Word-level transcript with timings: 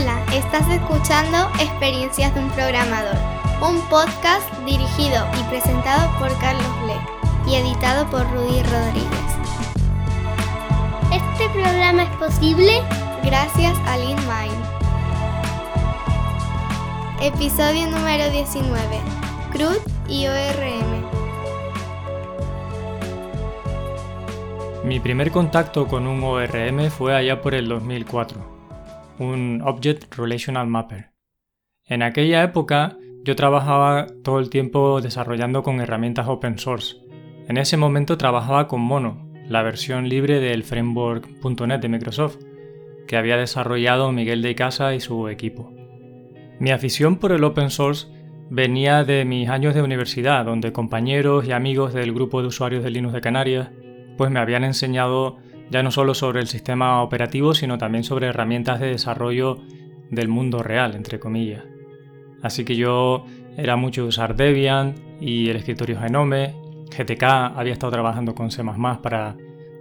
Hola, 0.00 0.24
estás 0.32 0.62
escuchando 0.70 1.50
Experiencias 1.58 2.32
de 2.32 2.40
un 2.40 2.50
Programador, 2.50 3.16
un 3.60 3.80
podcast 3.88 4.48
dirigido 4.64 5.26
y 5.40 5.42
presentado 5.50 6.16
por 6.20 6.28
Carlos 6.38 6.82
Bleck 6.84 7.48
y 7.48 7.56
editado 7.56 8.08
por 8.08 8.22
Rudy 8.30 8.62
Rodríguez. 8.62 9.28
Este 11.12 11.48
programa 11.52 12.04
es 12.04 12.10
posible 12.10 12.80
gracias 13.24 13.76
a 13.88 13.96
LeanMind. 13.96 14.64
Episodio 17.20 17.88
número 17.88 18.30
19. 18.30 19.00
CRUD 19.50 19.78
y 20.08 20.28
ORM. 20.28 21.08
Mi 24.84 25.00
primer 25.00 25.32
contacto 25.32 25.88
con 25.88 26.06
un 26.06 26.22
ORM 26.22 26.88
fue 26.88 27.16
allá 27.16 27.42
por 27.42 27.56
el 27.56 27.66
2004 27.66 28.57
un 29.18 29.62
Object 29.64 30.14
Relational 30.16 30.66
Mapper. 30.66 31.10
En 31.84 32.02
aquella 32.02 32.42
época 32.42 32.96
yo 33.24 33.36
trabajaba 33.36 34.06
todo 34.22 34.38
el 34.38 34.50
tiempo 34.50 35.00
desarrollando 35.00 35.62
con 35.62 35.80
herramientas 35.80 36.28
open 36.28 36.58
source. 36.58 36.96
En 37.48 37.56
ese 37.56 37.76
momento 37.76 38.18
trabajaba 38.18 38.68
con 38.68 38.80
Mono, 38.80 39.30
la 39.48 39.62
versión 39.62 40.08
libre 40.08 40.40
del 40.40 40.64
framework.net 40.64 41.80
de 41.80 41.88
Microsoft, 41.88 42.38
que 43.06 43.16
había 43.16 43.36
desarrollado 43.36 44.12
Miguel 44.12 44.42
de 44.42 44.54
Casa 44.54 44.94
y 44.94 45.00
su 45.00 45.28
equipo. 45.28 45.72
Mi 46.60 46.70
afición 46.70 47.16
por 47.16 47.32
el 47.32 47.44
open 47.44 47.70
source 47.70 48.08
venía 48.50 49.04
de 49.04 49.24
mis 49.24 49.48
años 49.48 49.74
de 49.74 49.82
universidad, 49.82 50.44
donde 50.44 50.72
compañeros 50.72 51.46
y 51.46 51.52
amigos 51.52 51.94
del 51.94 52.12
grupo 52.12 52.42
de 52.42 52.48
usuarios 52.48 52.84
de 52.84 52.90
Linux 52.90 53.14
de 53.14 53.20
Canarias 53.20 53.70
pues 54.18 54.30
me 54.30 54.40
habían 54.40 54.64
enseñado 54.64 55.38
ya 55.70 55.82
no 55.82 55.90
solo 55.90 56.14
sobre 56.14 56.40
el 56.40 56.48
sistema 56.48 57.02
operativo, 57.02 57.54
sino 57.54 57.78
también 57.78 58.04
sobre 58.04 58.28
herramientas 58.28 58.80
de 58.80 58.88
desarrollo 58.88 59.58
del 60.10 60.28
mundo 60.28 60.62
real, 60.62 60.94
entre 60.94 61.18
comillas. 61.18 61.64
Así 62.42 62.64
que 62.64 62.76
yo 62.76 63.24
era 63.56 63.76
mucho 63.76 64.06
usar 64.06 64.36
Debian 64.36 64.94
y 65.20 65.48
el 65.50 65.56
escritorio 65.56 65.98
Genome. 66.00 66.54
GTK 66.96 67.22
había 67.56 67.72
estado 67.72 67.92
trabajando 67.92 68.34
con 68.34 68.50
C++ 68.50 68.62
para 69.02 69.36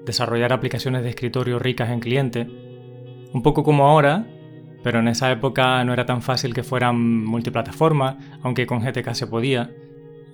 desarrollar 0.06 0.54
aplicaciones 0.54 1.04
de 1.04 1.10
escritorio 1.10 1.60
ricas 1.60 1.90
en 1.90 2.00
cliente. 2.00 2.48
Un 3.34 3.42
poco 3.44 3.64
como 3.64 3.88
ahora, 3.88 4.26
pero 4.84 5.00
en 5.00 5.08
esa 5.08 5.32
época 5.32 5.84
no 5.84 5.94
era 5.94 6.06
tan 6.06 6.22
fácil 6.22 6.54
que 6.54 6.64
fueran 6.64 7.26
multiplataforma, 7.26 8.18
aunque 8.42 8.66
con 8.66 8.80
GTK 8.80 9.14
se 9.14 9.28
podía. 9.28 9.70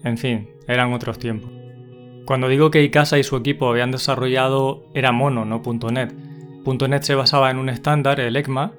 En 0.03 0.17
fin, 0.17 0.49
eran 0.67 0.93
otros 0.93 1.19
tiempos. 1.19 1.62
Cuando 2.25 2.47
digo 2.47 2.71
que 2.71 2.83
Icasa 2.83 3.19
y 3.19 3.23
su 3.23 3.35
equipo 3.35 3.69
habían 3.69 3.91
desarrollado 3.91 4.85
era 4.93 5.11
Mono, 5.11 5.45
no 5.45 5.61
.NET. 5.91 6.13
.NET 6.65 7.03
se 7.03 7.15
basaba 7.15 7.51
en 7.51 7.57
un 7.57 7.69
estándar, 7.69 8.19
el 8.19 8.35
ECMA, 8.35 8.71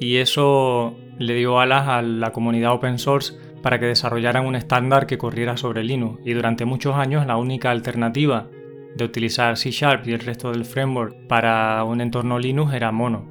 y 0.00 0.16
eso 0.16 0.96
le 1.18 1.34
dio 1.34 1.60
alas 1.60 1.86
a 1.86 2.02
la 2.02 2.32
comunidad 2.32 2.72
open 2.72 2.98
source 2.98 3.34
para 3.62 3.78
que 3.78 3.86
desarrollaran 3.86 4.46
un 4.46 4.56
estándar 4.56 5.06
que 5.06 5.18
corriera 5.18 5.56
sobre 5.56 5.84
Linux. 5.84 6.20
Y 6.24 6.32
durante 6.32 6.64
muchos 6.64 6.96
años 6.96 7.26
la 7.26 7.36
única 7.36 7.70
alternativa 7.70 8.48
de 8.96 9.04
utilizar 9.04 9.56
C 9.56 9.70
Sharp 9.70 10.08
y 10.08 10.12
el 10.12 10.20
resto 10.20 10.50
del 10.50 10.64
framework 10.64 11.28
para 11.28 11.84
un 11.84 12.00
entorno 12.00 12.38
Linux 12.38 12.74
era 12.74 12.90
Mono. 12.90 13.28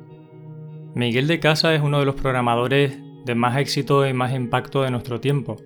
Miguel 0.96 1.28
de 1.28 1.40
Casa 1.40 1.74
es 1.76 1.82
uno 1.82 2.00
de 2.00 2.06
los 2.06 2.16
programadores 2.16 2.98
de 3.26 3.36
más 3.36 3.58
éxito 3.58 4.08
y 4.08 4.14
más 4.14 4.34
impacto 4.34 4.84
de 4.84 4.92
nuestro 4.92 5.20
tiempo. 5.20 5.58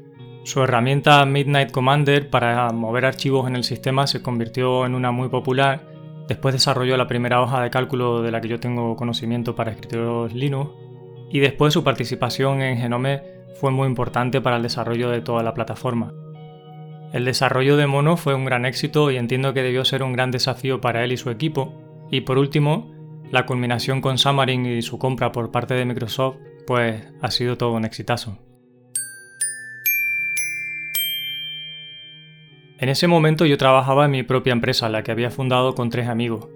Su 0.44 0.62
herramienta 0.62 1.26
Midnight 1.26 1.72
Commander 1.72 2.30
para 2.30 2.70
mover 2.72 3.06
archivos 3.06 3.48
en 3.48 3.56
el 3.56 3.64
sistema 3.64 4.08
se 4.08 4.22
convirtió 4.22 4.86
en 4.86 4.94
una 4.94 5.12
muy 5.12 5.30
popular. 5.30 5.88
Después 6.28 6.54
desarrolló 6.54 6.98
la 6.98 7.08
primera 7.08 7.42
hoja 7.42 7.62
de 7.62 7.70
cálculo 7.70 8.22
de 8.22 8.32
la 8.32 8.42
que 8.42 8.50
yo 8.50 8.60
tengo 8.60 8.98
conocimiento 8.98 9.56
para 9.56 9.72
escritorios 9.72 10.34
Linux. 10.34 10.72
Y 11.32 11.40
después 11.40 11.74
su 11.74 11.86
participación 11.86 12.62
en 12.62 12.78
Genome 12.78 13.24
fue 13.56 13.72
muy 13.72 13.88
importante 13.88 14.42
para 14.42 14.58
el 14.58 14.64
desarrollo 14.64 15.10
de 15.10 15.22
toda 15.22 15.44
la 15.44 15.54
plataforma. 15.54 16.14
El 17.14 17.24
desarrollo 17.24 17.78
de 17.78 17.88
Mono 17.88 18.18
fue 18.18 18.36
un 18.36 18.44
gran 18.44 18.66
éxito 18.66 19.12
y 19.12 19.18
entiendo 19.18 19.54
que 19.54 19.64
debió 19.64 19.86
ser 19.86 20.04
un 20.04 20.12
gran 20.12 20.32
desafío 20.32 20.82
para 20.82 21.06
él 21.06 21.14
y 21.14 21.18
su 21.18 21.30
equipo. 21.30 21.74
Y 22.12 22.22
por 22.22 22.38
último, 22.38 22.92
la 23.32 23.46
culminación 23.46 24.02
con 24.02 24.18
Xamarin 24.18 24.66
y 24.66 24.82
su 24.82 25.00
compra 25.00 25.32
por 25.32 25.52
parte 25.52 25.74
de 25.74 25.86
Microsoft, 25.86 26.36
pues 26.68 27.02
ha 27.22 27.32
sido 27.32 27.58
todo 27.58 27.72
un 27.72 27.86
exitazo. 27.86 28.38
En 32.84 32.90
ese 32.90 33.08
momento 33.08 33.46
yo 33.46 33.58
trabajaba 33.58 34.04
en 34.04 34.12
mi 34.12 34.24
propia 34.24 34.52
empresa, 34.52 34.90
la 34.90 35.04
que 35.04 35.12
había 35.14 35.32
fundado 35.32 35.74
con 35.74 35.90
tres 35.90 36.10
amigos. 36.10 36.50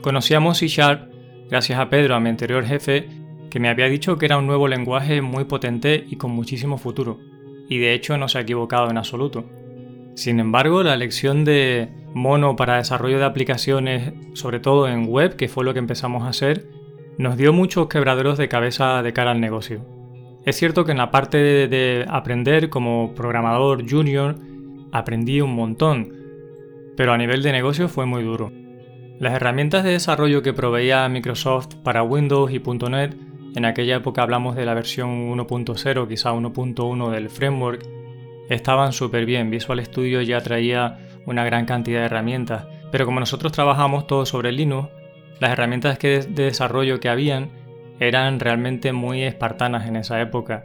Conocíamos 0.00 0.56
C 0.56 0.66
Sharp 0.66 1.12
gracias 1.50 1.78
a 1.78 1.90
Pedro, 1.90 2.14
a 2.14 2.20
mi 2.20 2.30
anterior 2.30 2.64
jefe, 2.64 3.06
que 3.50 3.60
me 3.60 3.68
había 3.68 3.84
dicho 3.84 4.16
que 4.16 4.24
era 4.24 4.38
un 4.38 4.46
nuevo 4.46 4.66
lenguaje 4.66 5.20
muy 5.20 5.44
potente 5.44 6.06
y 6.08 6.16
con 6.16 6.30
muchísimo 6.30 6.78
futuro, 6.78 7.18
y 7.68 7.76
de 7.76 7.92
hecho 7.92 8.16
no 8.16 8.28
se 8.28 8.38
ha 8.38 8.40
equivocado 8.40 8.88
en 8.88 8.96
absoluto. 8.96 9.44
Sin 10.14 10.40
embargo, 10.40 10.82
la 10.82 10.94
elección 10.94 11.44
de 11.44 11.90
Mono 12.14 12.56
para 12.56 12.78
desarrollo 12.78 13.18
de 13.18 13.26
aplicaciones, 13.26 14.14
sobre 14.32 14.60
todo 14.60 14.88
en 14.88 15.06
web, 15.06 15.36
que 15.36 15.48
fue 15.48 15.66
lo 15.66 15.74
que 15.74 15.80
empezamos 15.80 16.22
a 16.22 16.30
hacer, 16.30 16.64
nos 17.18 17.36
dio 17.36 17.52
muchos 17.52 17.88
quebraderos 17.88 18.38
de 18.38 18.48
cabeza 18.48 19.02
de 19.02 19.12
cara 19.12 19.32
al 19.32 19.40
negocio. 19.42 19.84
Es 20.46 20.56
cierto 20.56 20.86
que 20.86 20.92
en 20.92 20.98
la 20.98 21.10
parte 21.10 21.36
de 21.68 22.06
aprender 22.08 22.70
como 22.70 23.12
programador 23.14 23.86
junior 23.86 24.47
aprendí 24.92 25.40
un 25.40 25.54
montón, 25.54 26.12
pero 26.96 27.12
a 27.12 27.18
nivel 27.18 27.42
de 27.42 27.52
negocio 27.52 27.88
fue 27.88 28.06
muy 28.06 28.22
duro. 28.22 28.52
Las 29.18 29.34
herramientas 29.34 29.84
de 29.84 29.90
desarrollo 29.90 30.42
que 30.42 30.52
proveía 30.52 31.08
Microsoft 31.08 31.74
para 31.82 32.02
Windows 32.02 32.52
y 32.52 32.60
.NET, 32.60 33.16
en 33.56 33.64
aquella 33.64 33.96
época 33.96 34.22
hablamos 34.22 34.54
de 34.54 34.64
la 34.64 34.74
versión 34.74 35.30
1.0, 35.30 36.08
quizá 36.08 36.32
1.1 36.32 37.10
del 37.10 37.28
framework, 37.28 37.84
estaban 38.48 38.92
súper 38.92 39.26
bien. 39.26 39.50
Visual 39.50 39.84
Studio 39.84 40.22
ya 40.22 40.40
traía 40.40 40.98
una 41.26 41.44
gran 41.44 41.66
cantidad 41.66 42.00
de 42.00 42.06
herramientas, 42.06 42.66
pero 42.92 43.06
como 43.06 43.20
nosotros 43.20 43.52
trabajamos 43.52 44.06
todo 44.06 44.24
sobre 44.24 44.52
Linux, 44.52 44.88
las 45.40 45.50
herramientas 45.50 45.98
de 45.98 46.24
desarrollo 46.26 47.00
que 47.00 47.08
habían 47.08 47.50
eran 48.00 48.38
realmente 48.38 48.92
muy 48.92 49.22
espartanas 49.22 49.86
en 49.86 49.96
esa 49.96 50.20
época. 50.20 50.64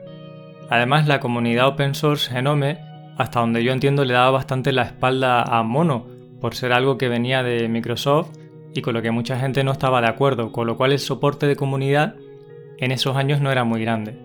Además, 0.69 1.07
la 1.07 1.19
comunidad 1.19 1.67
open 1.67 1.95
source 1.95 2.31
Genome 2.31 2.92
hasta 3.17 3.39
donde 3.39 3.63
yo 3.63 3.71
entiendo 3.71 4.05
le 4.05 4.13
daba 4.13 4.31
bastante 4.31 4.71
la 4.71 4.83
espalda 4.83 5.43
a 5.43 5.63
Mono, 5.63 6.07
por 6.41 6.55
ser 6.55 6.73
algo 6.73 6.97
que 6.97 7.07
venía 7.07 7.43
de 7.43 7.67
Microsoft 7.69 8.31
y 8.73 8.81
con 8.81 8.93
lo 8.93 9.01
que 9.01 9.11
mucha 9.11 9.39
gente 9.39 9.63
no 9.63 9.71
estaba 9.71 10.01
de 10.01 10.07
acuerdo, 10.07 10.51
con 10.51 10.67
lo 10.67 10.77
cual 10.77 10.91
el 10.91 10.99
soporte 10.99 11.47
de 11.47 11.55
comunidad 11.55 12.15
en 12.77 12.91
esos 12.91 13.15
años 13.15 13.39
no 13.39 13.51
era 13.51 13.63
muy 13.63 13.81
grande. 13.81 14.17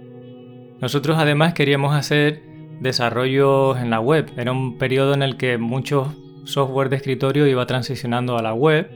Nosotros 0.80 1.16
además 1.18 1.54
queríamos 1.54 1.94
hacer 1.94 2.42
desarrollos 2.80 3.78
en 3.78 3.90
la 3.90 4.00
web, 4.00 4.30
era 4.36 4.52
un 4.52 4.78
periodo 4.78 5.14
en 5.14 5.22
el 5.22 5.36
que 5.36 5.58
muchos 5.58 6.08
software 6.44 6.88
de 6.88 6.96
escritorio 6.96 7.46
iba 7.46 7.66
transicionando 7.66 8.38
a 8.38 8.42
la 8.42 8.54
web 8.54 8.90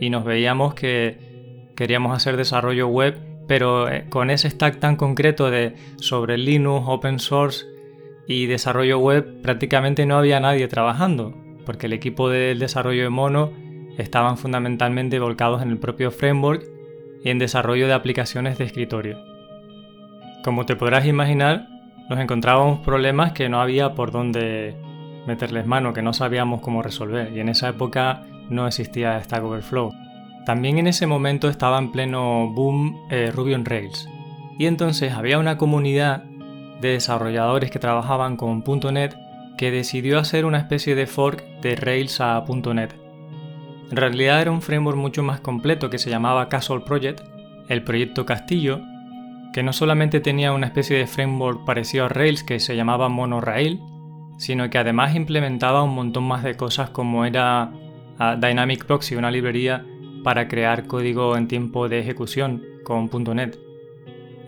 y 0.00 0.10
nos 0.10 0.24
veíamos 0.24 0.74
que 0.74 1.70
queríamos 1.76 2.16
hacer 2.16 2.36
desarrollo 2.36 2.88
web, 2.88 3.16
pero 3.46 3.88
eh, 3.88 4.06
con 4.08 4.30
ese 4.30 4.50
stack 4.50 4.80
tan 4.80 4.96
concreto 4.96 5.50
de 5.50 5.76
sobre 5.98 6.36
Linux, 6.36 6.84
open 6.88 7.20
source 7.20 7.64
y 8.26 8.46
desarrollo 8.46 8.98
web 8.98 9.40
prácticamente 9.42 10.06
no 10.06 10.18
había 10.18 10.40
nadie 10.40 10.68
trabajando, 10.68 11.34
porque 11.64 11.86
el 11.86 11.92
equipo 11.92 12.28
del 12.28 12.58
desarrollo 12.58 13.02
de 13.04 13.10
Mono 13.10 13.52
estaban 13.98 14.36
fundamentalmente 14.36 15.18
volcados 15.18 15.62
en 15.62 15.70
el 15.70 15.78
propio 15.78 16.10
framework 16.10 16.64
y 17.24 17.30
en 17.30 17.38
desarrollo 17.38 17.86
de 17.86 17.94
aplicaciones 17.94 18.58
de 18.58 18.64
escritorio. 18.64 19.18
Como 20.44 20.66
te 20.66 20.76
podrás 20.76 21.06
imaginar, 21.06 21.68
nos 22.08 22.20
encontrábamos 22.20 22.80
problemas 22.80 23.32
que 23.32 23.48
no 23.48 23.60
había 23.60 23.94
por 23.94 24.12
dónde 24.12 24.76
meterles 25.26 25.66
mano, 25.66 25.92
que 25.92 26.02
no 26.02 26.12
sabíamos 26.12 26.60
cómo 26.60 26.82
resolver, 26.82 27.32
y 27.34 27.40
en 27.40 27.48
esa 27.48 27.68
época 27.68 28.22
no 28.48 28.66
existía 28.68 29.20
Stack 29.22 29.42
Overflow. 29.42 29.92
También 30.44 30.78
en 30.78 30.86
ese 30.86 31.08
momento 31.08 31.48
estaba 31.48 31.78
en 31.78 31.90
pleno 31.90 32.52
boom 32.54 32.96
eh, 33.10 33.32
Ruby 33.34 33.54
on 33.54 33.64
Rails, 33.64 34.08
y 34.56 34.66
entonces 34.66 35.12
había 35.12 35.40
una 35.40 35.58
comunidad 35.58 36.25
de 36.80 36.90
desarrolladores 36.90 37.70
que 37.70 37.78
trabajaban 37.78 38.36
con 38.36 38.62
.NET 38.92 39.16
que 39.56 39.70
decidió 39.70 40.18
hacer 40.18 40.44
una 40.44 40.58
especie 40.58 40.94
de 40.94 41.06
fork 41.06 41.42
de 41.60 41.76
Rails 41.76 42.20
a 42.20 42.44
.NET. 42.46 42.94
En 43.90 43.96
realidad 43.96 44.42
era 44.42 44.50
un 44.50 44.62
framework 44.62 44.98
mucho 44.98 45.22
más 45.22 45.40
completo 45.40 45.90
que 45.90 45.98
se 45.98 46.10
llamaba 46.10 46.48
Castle 46.48 46.80
Project, 46.80 47.20
el 47.68 47.82
proyecto 47.82 48.26
Castillo, 48.26 48.80
que 49.52 49.62
no 49.62 49.72
solamente 49.72 50.20
tenía 50.20 50.52
una 50.52 50.66
especie 50.66 50.98
de 50.98 51.06
framework 51.06 51.64
parecido 51.64 52.04
a 52.04 52.08
Rails 52.08 52.42
que 52.42 52.60
se 52.60 52.76
llamaba 52.76 53.08
Monorail, 53.08 53.80
sino 54.38 54.68
que 54.68 54.78
además 54.78 55.14
implementaba 55.14 55.82
un 55.82 55.94
montón 55.94 56.24
más 56.24 56.42
de 56.42 56.56
cosas 56.56 56.90
como 56.90 57.24
era 57.24 57.72
ah, 58.18 58.36
Dynamic 58.36 58.84
Proxy, 58.84 59.14
una 59.14 59.30
librería 59.30 59.86
para 60.22 60.48
crear 60.48 60.86
código 60.86 61.36
en 61.36 61.48
tiempo 61.48 61.88
de 61.88 62.00
ejecución 62.00 62.62
con 62.84 63.08
.NET. 63.34 63.58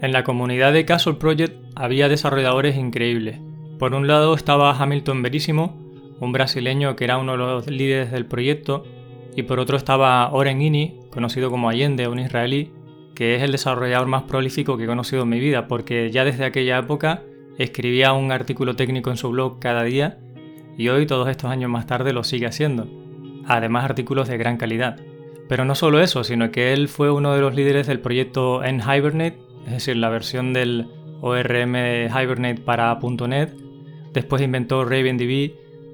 En 0.01 0.13
la 0.13 0.25
comunidad 0.25 0.73
de 0.73 0.85
Castle 0.85 1.15
Project 1.15 1.68
había 1.79 2.09
desarrolladores 2.09 2.77
increíbles. 2.77 3.39
Por 3.79 3.95
un 3.95 4.09
lado 4.09 4.35
estaba 4.35 4.73
Hamilton 4.73 5.23
Verísimo, 5.23 5.79
un 6.21 6.33
brasileño 6.33 6.97
que 6.97 7.05
era 7.05 7.19
uno 7.19 7.33
de 7.33 7.39
los 7.39 7.67
líderes 7.69 8.11
del 8.11 8.27
proyecto, 8.27 8.85
y 9.37 9.45
por 9.45 9.61
otro 9.61 9.77
estaba 9.77 10.29
Oren 10.33 10.61
Ini, 10.61 10.99
conocido 11.11 11.51
como 11.51 11.69
Allende, 11.69 12.09
un 12.09 12.19
israelí, 12.19 12.73
que 13.15 13.37
es 13.37 13.43
el 13.43 13.53
desarrollador 13.53 14.09
más 14.09 14.25
prolífico 14.25 14.77
que 14.77 14.85
he 14.85 14.89
conocido 14.89 15.23
en 15.23 15.29
mi 15.29 15.39
vida, 15.39 15.69
porque 15.69 16.11
ya 16.11 16.25
desde 16.25 16.45
aquella 16.45 16.79
época 16.79 17.23
escribía 17.59 18.13
un 18.13 18.33
artículo 18.33 18.75
técnico 18.75 19.11
en 19.11 19.17
su 19.17 19.31
blog 19.31 19.61
cada 19.61 19.85
día 19.85 20.19
y 20.77 20.89
hoy, 20.89 21.07
todos 21.07 21.29
estos 21.29 21.51
años 21.51 21.71
más 21.71 21.87
tarde, 21.87 22.13
lo 22.13 22.23
sigue 22.25 22.47
haciendo. 22.47 22.89
Además, 23.47 23.85
artículos 23.85 24.29
de 24.29 24.39
gran 24.39 24.57
calidad. 24.57 25.01
Pero 25.49 25.65
no 25.65 25.75
solo 25.75 26.01
eso, 26.01 26.23
sino 26.23 26.51
que 26.51 26.73
él 26.73 26.89
fue 26.89 27.11
uno 27.11 27.35
de 27.35 27.41
los 27.41 27.55
líderes 27.55 27.87
del 27.87 28.01
proyecto 28.01 28.63
NHibernate, 28.63 29.39
es 29.67 29.73
decir, 29.73 29.97
la 29.97 30.09
versión 30.09 30.53
del 30.53 30.89
ORM 31.21 31.75
Hibernate 31.75 32.61
para 32.61 32.99
.NET. 33.29 33.55
Después 34.13 34.43
inventó 34.43 34.85
RavenDB. 34.85 35.53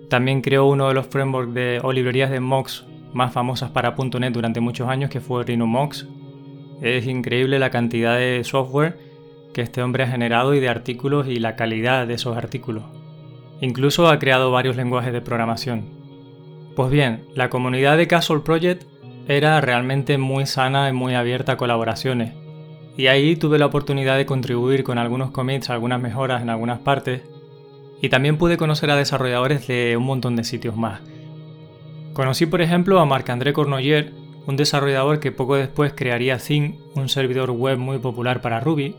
También 0.08 0.42
creó 0.42 0.66
uno 0.66 0.88
de 0.88 0.94
los 0.94 1.06
frameworks 1.06 1.54
de, 1.54 1.80
o 1.82 1.92
librerías 1.92 2.30
de 2.30 2.40
Mox 2.40 2.84
más 3.12 3.32
famosas 3.32 3.70
para 3.70 3.94
.NET 3.96 4.32
durante 4.32 4.60
muchos 4.60 4.88
años, 4.88 5.10
que 5.10 5.20
fue 5.20 5.44
RhinoMox. 5.44 6.06
Es 6.82 7.06
increíble 7.06 7.58
la 7.58 7.70
cantidad 7.70 8.18
de 8.18 8.42
software 8.44 8.98
que 9.54 9.62
este 9.62 9.82
hombre 9.82 10.02
ha 10.02 10.08
generado 10.08 10.52
y 10.54 10.60
de 10.60 10.68
artículos 10.68 11.28
y 11.28 11.36
la 11.36 11.56
calidad 11.56 12.06
de 12.06 12.14
esos 12.14 12.36
artículos. 12.36 12.84
Incluso 13.60 14.08
ha 14.08 14.18
creado 14.18 14.50
varios 14.50 14.76
lenguajes 14.76 15.12
de 15.12 15.22
programación. 15.22 15.84
Pues 16.74 16.90
bien, 16.90 17.24
la 17.34 17.48
comunidad 17.48 17.96
de 17.96 18.08
Castle 18.08 18.40
Project 18.40 18.82
era 19.28 19.60
realmente 19.60 20.18
muy 20.18 20.44
sana 20.44 20.88
y 20.88 20.92
muy 20.92 21.14
abierta 21.14 21.52
a 21.52 21.56
colaboraciones. 21.56 22.34
Y 22.96 23.08
ahí 23.08 23.36
tuve 23.36 23.58
la 23.58 23.66
oportunidad 23.66 24.16
de 24.16 24.26
contribuir 24.26 24.84
con 24.84 24.98
algunos 24.98 25.30
commits, 25.30 25.70
algunas 25.70 26.00
mejoras 26.00 26.42
en 26.42 26.50
algunas 26.50 26.78
partes. 26.78 27.22
Y 28.00 28.08
también 28.08 28.38
pude 28.38 28.56
conocer 28.56 28.90
a 28.90 28.96
desarrolladores 28.96 29.66
de 29.66 29.96
un 29.96 30.04
montón 30.04 30.36
de 30.36 30.44
sitios 30.44 30.76
más. 30.76 31.00
Conocí 32.12 32.46
por 32.46 32.60
ejemplo 32.60 33.00
a 33.00 33.06
Marc-André 33.06 33.52
Cornoyer, 33.52 34.12
un 34.46 34.56
desarrollador 34.56 35.18
que 35.18 35.32
poco 35.32 35.56
después 35.56 35.92
crearía 35.94 36.38
Zing, 36.38 36.78
un 36.94 37.08
servidor 37.08 37.50
web 37.50 37.78
muy 37.78 37.98
popular 37.98 38.40
para 38.40 38.60
Ruby, 38.60 38.94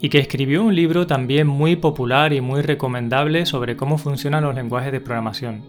y 0.00 0.08
que 0.08 0.18
escribió 0.18 0.62
un 0.62 0.74
libro 0.74 1.06
también 1.06 1.46
muy 1.46 1.76
popular 1.76 2.32
y 2.32 2.40
muy 2.40 2.62
recomendable 2.62 3.44
sobre 3.44 3.76
cómo 3.76 3.98
funcionan 3.98 4.44
los 4.44 4.54
lenguajes 4.54 4.92
de 4.92 5.00
programación, 5.00 5.62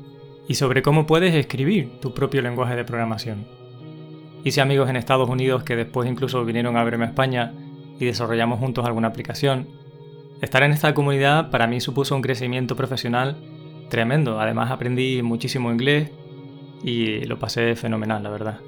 y 0.48 0.56
sobre 0.56 0.82
cómo 0.82 1.06
puedes 1.06 1.34
escribir 1.36 2.00
tu 2.00 2.14
propio 2.14 2.42
lenguaje 2.42 2.76
de 2.76 2.86
programación. 2.86 3.46
Hice 4.46 4.62
amigos 4.62 4.90
en 4.90 4.96
Estados 4.96 5.28
Unidos 5.28 5.64
que 5.64 5.76
después 5.76 6.10
incluso 6.10 6.46
vinieron 6.46 6.78
a 6.78 6.84
verme 6.84 7.06
a 7.06 7.08
España 7.08 7.54
y 8.00 8.06
desarrollamos 8.06 8.60
juntos 8.60 8.86
alguna 8.86 9.08
aplicación. 9.08 9.68
Estar 10.42 10.64
en 10.64 10.72
esta 10.72 10.94
comunidad 10.94 11.50
para 11.50 11.68
mí 11.68 11.80
supuso 11.80 12.16
un 12.16 12.22
crecimiento 12.22 12.76
profesional 12.76 13.38
tremendo, 13.90 14.40
además 14.40 14.72
aprendí 14.72 15.22
muchísimo 15.22 15.72
inglés 15.72 16.12
y 16.84 17.26
lo 17.26 17.40
pasé 17.40 17.76
fenomenal, 17.76 18.24
la 18.24 18.30
verdad. 18.30 18.60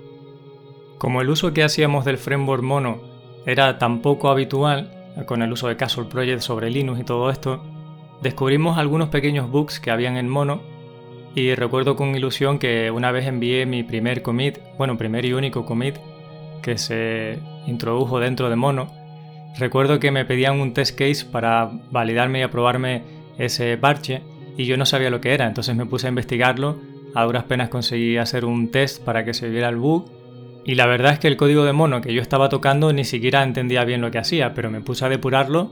Como 0.98 1.22
el 1.22 1.30
uso 1.30 1.54
que 1.54 1.64
hacíamos 1.64 2.06
del 2.06 2.18
framework 2.18 2.64
mono 2.64 3.02
era 3.46 3.78
tan 3.78 4.02
poco 4.02 4.30
habitual, 4.30 4.94
con 5.26 5.42
el 5.42 5.52
uso 5.52 5.68
de 5.68 5.78
Castle 5.78 6.06
Project 6.06 6.42
sobre 6.42 6.70
Linux 6.70 7.00
y 7.00 7.04
todo 7.04 7.30
esto, 7.30 7.64
descubrimos 8.22 8.78
algunos 8.78 9.10
pequeños 9.10 9.50
bugs 9.50 9.80
que 9.80 9.92
habían 9.92 10.18
en 10.18 10.30
mono 10.30 10.62
y 11.36 11.54
recuerdo 11.54 11.96
con 11.96 12.16
ilusión 12.16 12.58
que 12.58 12.90
una 12.90 13.12
vez 13.12 13.28
envié 13.28 13.66
mi 13.66 13.84
primer 13.84 14.22
commit, 14.22 14.58
bueno, 14.78 14.98
primer 14.98 15.26
y 15.26 15.34
único 15.34 15.66
commit 15.66 15.98
que 16.64 16.78
se 16.78 17.40
introdujo 17.68 18.20
dentro 18.20 18.50
de 18.50 18.56
mono. 18.56 18.88
Recuerdo 19.60 20.00
que 20.00 20.12
me 20.12 20.26
pedían 20.26 20.60
un 20.60 20.74
test 20.74 20.98
case 20.98 21.26
para 21.26 21.70
validarme 21.92 22.40
y 22.40 22.44
aprobarme 22.44 23.04
ese 23.38 23.78
parche 23.78 24.22
y 24.56 24.66
yo 24.66 24.78
no 24.78 24.86
sabía 24.86 25.10
lo 25.10 25.22
que 25.22 25.34
era, 25.34 25.48
entonces 25.48 25.76
me 25.76 25.86
puse 25.86 26.08
a 26.08 26.10
investigarlo. 26.10 26.80
A 27.16 27.24
duras 27.24 27.46
penas 27.46 27.70
conseguí 27.70 28.18
hacer 28.18 28.46
un 28.46 28.70
test 28.70 29.04
para 29.04 29.26
que 29.26 29.34
se 29.34 29.50
viera 29.50 29.70
el 29.70 29.78
bug 29.78 30.06
y 30.66 30.76
la 30.76 30.86
verdad 30.86 31.14
es 31.14 31.20
que 31.20 31.28
el 31.28 31.38
código 31.38 31.64
de 31.64 31.74
mono 31.74 32.02
que 32.02 32.14
yo 32.14 32.22
estaba 32.22 32.50
tocando 32.50 32.92
ni 32.92 33.06
siquiera 33.06 33.42
entendía 33.42 33.86
bien 33.86 34.02
lo 34.02 34.12
que 34.12 34.18
hacía, 34.18 34.54
pero 34.54 34.70
me 34.70 34.82
puse 34.82 35.06
a 35.06 35.10
depurarlo 35.10 35.72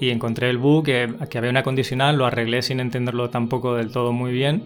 y 0.00 0.10
encontré 0.10 0.48
el 0.50 0.58
bug, 0.58 0.84
que, 0.84 1.08
había 1.36 1.50
una 1.50 1.62
condicional, 1.62 2.16
lo 2.16 2.26
arreglé 2.26 2.62
sin 2.62 2.80
entenderlo 2.80 3.30
tampoco 3.30 3.74
del 3.74 3.90
todo 3.90 4.12
muy 4.12 4.32
bien, 4.32 4.62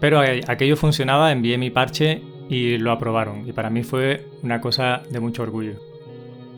pero 0.00 0.20
aquello 0.20 0.76
funcionaba, 0.76 1.32
envié 1.32 1.58
mi 1.58 1.70
parche 1.70 2.22
y 2.48 2.78
lo 2.78 2.92
aprobaron, 2.92 3.46
y 3.46 3.52
para 3.52 3.70
mí 3.70 3.82
fue 3.82 4.26
una 4.42 4.60
cosa 4.60 5.02
de 5.10 5.20
mucho 5.20 5.42
orgullo. 5.42 5.87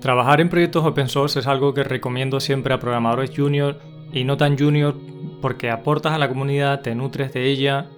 Trabajar 0.01 0.41
en 0.41 0.49
proyectos 0.49 0.87
open 0.87 1.09
source 1.09 1.41
es 1.41 1.47
algo 1.47 1.75
que 1.75 1.85
recomiendo 1.85 2.41
siempre 2.41 2.73
a 2.73 2.81
programadores 2.81 3.33
junior 3.37 3.81
y 4.13 4.25
no 4.25 4.39
tan 4.39 4.59
junior 4.59 4.97
porque 5.43 5.71
aportas 5.71 6.15
a 6.15 6.19
la 6.19 6.29
comunidad, 6.29 6.81
te 6.81 6.95
nutres 6.95 7.35
de 7.35 7.47
ella 7.51 7.91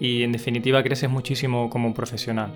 y 0.00 0.22
en 0.22 0.32
definitiva 0.32 0.82
creces 0.82 1.10
muchísimo 1.10 1.68
como 1.68 1.92
profesional. 1.92 2.54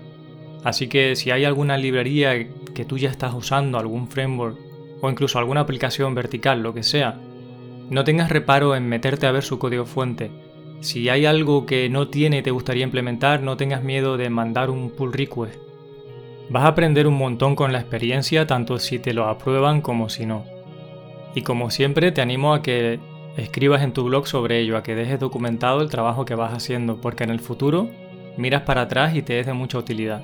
Así 0.63 0.87
que 0.87 1.15
si 1.15 1.29
hay 1.29 1.45
alguna 1.45 1.77
librería 1.77 2.47
que 2.73 2.85
tú 2.85 2.97
ya 2.97 3.09
estás 3.09 3.35
usando, 3.35 3.77
algún 3.77 4.07
framework 4.07 4.57
o 5.01 5.09
incluso 5.09 5.37
alguna 5.37 5.61
aplicación 5.61 6.15
vertical, 6.15 6.61
lo 6.63 6.73
que 6.73 6.83
sea, 6.83 7.19
no 7.91 8.03
tengas 8.03 8.29
reparo 8.29 8.75
en 8.75 8.89
meterte 8.89 9.27
a 9.27 9.31
ver 9.31 9.43
su 9.43 9.59
código 9.59 9.85
fuente. 9.85 10.31
Si 10.81 11.09
hay 11.09 11.27
algo 11.27 11.67
que 11.67 11.89
no 11.89 12.07
tiene 12.07 12.39
y 12.39 12.41
te 12.41 12.51
gustaría 12.51 12.85
implementar, 12.85 13.41
no 13.43 13.55
tengas 13.55 13.83
miedo 13.83 14.17
de 14.17 14.31
mandar 14.31 14.71
un 14.71 14.89
pull 14.89 15.13
request. 15.13 15.68
Vas 16.49 16.63
a 16.63 16.69
aprender 16.69 17.07
un 17.07 17.17
montón 17.17 17.55
con 17.55 17.71
la 17.71 17.79
experiencia, 17.79 18.47
tanto 18.47 18.79
si 18.79 18.97
te 18.97 19.13
lo 19.13 19.27
aprueban 19.27 19.81
como 19.81 20.09
si 20.09 20.25
no. 20.25 20.45
Y 21.35 21.43
como 21.43 21.69
siempre, 21.69 22.11
te 22.11 22.21
animo 22.21 22.53
a 22.53 22.63
que 22.63 22.99
escribas 23.37 23.83
en 23.83 23.93
tu 23.93 24.05
blog 24.05 24.27
sobre 24.27 24.59
ello, 24.59 24.75
a 24.75 24.83
que 24.83 24.95
dejes 24.95 25.19
documentado 25.19 25.81
el 25.81 25.89
trabajo 25.89 26.25
que 26.25 26.33
vas 26.33 26.53
haciendo, 26.53 26.99
porque 27.01 27.23
en 27.23 27.29
el 27.29 27.39
futuro 27.39 27.87
miras 28.35 28.63
para 28.63 28.81
atrás 28.81 29.15
y 29.15 29.21
te 29.21 29.39
es 29.39 29.45
de 29.45 29.53
mucha 29.53 29.77
utilidad. 29.77 30.23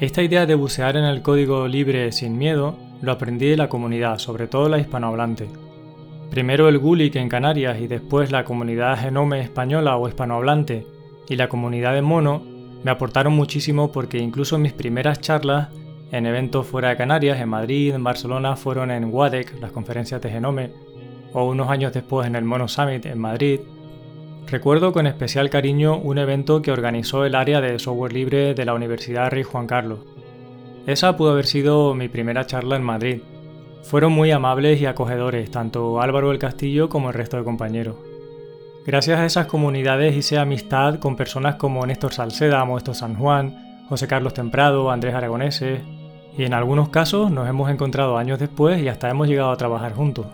Esta 0.00 0.22
idea 0.22 0.46
de 0.46 0.54
bucear 0.54 0.96
en 0.96 1.04
el 1.04 1.22
código 1.22 1.66
libre 1.66 2.10
sin 2.12 2.38
miedo 2.38 2.76
lo 3.02 3.12
aprendí 3.12 3.48
de 3.48 3.56
la 3.56 3.68
comunidad, 3.68 4.18
sobre 4.18 4.46
todo 4.46 4.68
la 4.68 4.78
hispanohablante. 4.78 5.48
Primero 6.30 6.68
el 6.68 6.78
Gulic 6.78 7.16
en 7.16 7.28
Canarias 7.28 7.80
y 7.80 7.86
después 7.86 8.30
la 8.30 8.44
comunidad 8.44 8.98
Genome 8.98 9.40
española 9.40 9.96
o 9.96 10.08
hispanohablante 10.08 10.86
y 11.28 11.36
la 11.36 11.48
comunidad 11.48 11.94
de 11.94 12.02
Mono 12.02 12.42
me 12.82 12.90
aportaron 12.90 13.32
muchísimo 13.32 13.92
porque 13.92 14.18
incluso 14.18 14.58
mis 14.58 14.72
primeras 14.72 15.20
charlas 15.20 15.68
en 16.10 16.26
eventos 16.26 16.66
fuera 16.66 16.90
de 16.90 16.96
Canarias, 16.96 17.40
en 17.40 17.48
Madrid, 17.48 17.94
en 17.94 18.04
Barcelona, 18.04 18.56
fueron 18.56 18.90
en 18.90 19.12
WADEC, 19.12 19.60
las 19.60 19.72
conferencias 19.72 20.22
de 20.22 20.30
Genome, 20.30 20.72
o 21.32 21.44
unos 21.44 21.68
años 21.68 21.92
después 21.92 22.26
en 22.26 22.36
el 22.36 22.44
Mono 22.44 22.68
Summit 22.68 23.04
en 23.06 23.18
Madrid, 23.18 23.60
Recuerdo 24.50 24.94
con 24.94 25.06
especial 25.06 25.50
cariño 25.50 25.98
un 25.98 26.16
evento 26.16 26.62
que 26.62 26.72
organizó 26.72 27.26
el 27.26 27.34
área 27.34 27.60
de 27.60 27.78
software 27.78 28.14
libre 28.14 28.54
de 28.54 28.64
la 28.64 28.72
Universidad 28.72 29.30
Rey 29.30 29.42
Juan 29.42 29.66
Carlos. 29.66 29.98
Esa 30.86 31.18
pudo 31.18 31.32
haber 31.32 31.44
sido 31.44 31.92
mi 31.94 32.08
primera 32.08 32.46
charla 32.46 32.76
en 32.76 32.82
Madrid. 32.82 33.20
Fueron 33.82 34.12
muy 34.12 34.30
amables 34.30 34.80
y 34.80 34.86
acogedores, 34.86 35.50
tanto 35.50 36.00
Álvaro 36.00 36.30
del 36.30 36.38
Castillo 36.38 36.88
como 36.88 37.08
el 37.08 37.14
resto 37.14 37.36
de 37.36 37.44
compañeros. 37.44 37.96
Gracias 38.88 39.20
a 39.20 39.26
esas 39.26 39.46
comunidades 39.48 40.16
hice 40.16 40.38
amistad 40.38 40.98
con 40.98 41.14
personas 41.14 41.56
como 41.56 41.84
Néstor 41.84 42.14
Salceda, 42.14 42.64
Modesto 42.64 42.94
San 42.94 43.16
Juan, 43.16 43.84
José 43.86 44.08
Carlos 44.08 44.32
Temprado, 44.32 44.90
Andrés 44.90 45.14
Aragoneses, 45.14 45.82
y 46.38 46.44
en 46.44 46.54
algunos 46.54 46.88
casos 46.88 47.30
nos 47.30 47.46
hemos 47.50 47.70
encontrado 47.70 48.16
años 48.16 48.38
después 48.38 48.80
y 48.80 48.88
hasta 48.88 49.10
hemos 49.10 49.28
llegado 49.28 49.50
a 49.50 49.58
trabajar 49.58 49.92
juntos. 49.92 50.24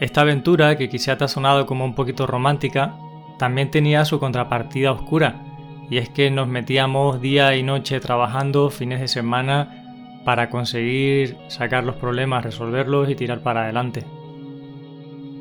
Esta 0.00 0.20
aventura, 0.20 0.76
que 0.76 0.90
quizá 0.90 1.16
te 1.16 1.24
ha 1.24 1.28
sonado 1.28 1.64
como 1.64 1.86
un 1.86 1.94
poquito 1.94 2.26
romántica, 2.26 2.94
también 3.38 3.70
tenía 3.70 4.04
su 4.04 4.20
contrapartida 4.20 4.92
oscura, 4.92 5.42
y 5.88 5.96
es 5.96 6.10
que 6.10 6.30
nos 6.30 6.48
metíamos 6.48 7.22
día 7.22 7.56
y 7.56 7.62
noche 7.62 8.00
trabajando 8.00 8.68
fines 8.68 9.00
de 9.00 9.08
semana 9.08 10.20
para 10.26 10.50
conseguir 10.50 11.38
sacar 11.48 11.84
los 11.84 11.96
problemas, 11.96 12.44
resolverlos 12.44 13.08
y 13.08 13.14
tirar 13.14 13.40
para 13.40 13.62
adelante. 13.62 14.04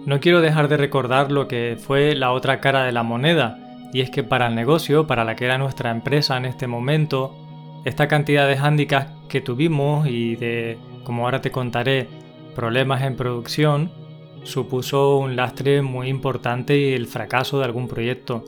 No 0.06 0.20
quiero 0.20 0.42
dejar 0.42 0.68
de 0.68 0.78
recordar 0.78 1.32
lo 1.32 1.48
que 1.48 1.78
fue 1.80 2.16
la 2.16 2.32
otra 2.32 2.60
cara 2.60 2.84
de 2.84 2.92
la 2.92 3.04
moneda, 3.04 3.60
y 3.94 4.02
es 4.02 4.10
que 4.10 4.24
para 4.24 4.48
el 4.48 4.56
negocio, 4.56 5.06
para 5.06 5.24
la 5.24 5.36
que 5.36 5.46
era 5.46 5.60
nuestra 5.60 5.92
empresa 5.92 6.38
en 6.38 6.46
este 6.46 6.66
momento, 6.66 7.36
esta 7.86 8.08
cantidad 8.08 8.48
de 8.48 8.58
hándicaps 8.58 9.12
que 9.28 9.42
tuvimos 9.42 10.08
y 10.08 10.36
de, 10.36 10.80
como 11.04 11.26
ahora 11.26 11.42
te 11.42 11.52
contaré, 11.52 12.08
problemas 12.56 13.04
en 13.04 13.16
producción, 13.16 13.92
supuso 14.44 15.18
un 15.18 15.36
lastre 15.36 15.84
muy 15.84 16.08
importante 16.08 16.78
y 16.78 16.94
el 16.94 17.06
fracaso 17.06 17.60
de 17.60 17.66
algún 17.66 17.88
proyecto. 17.88 18.44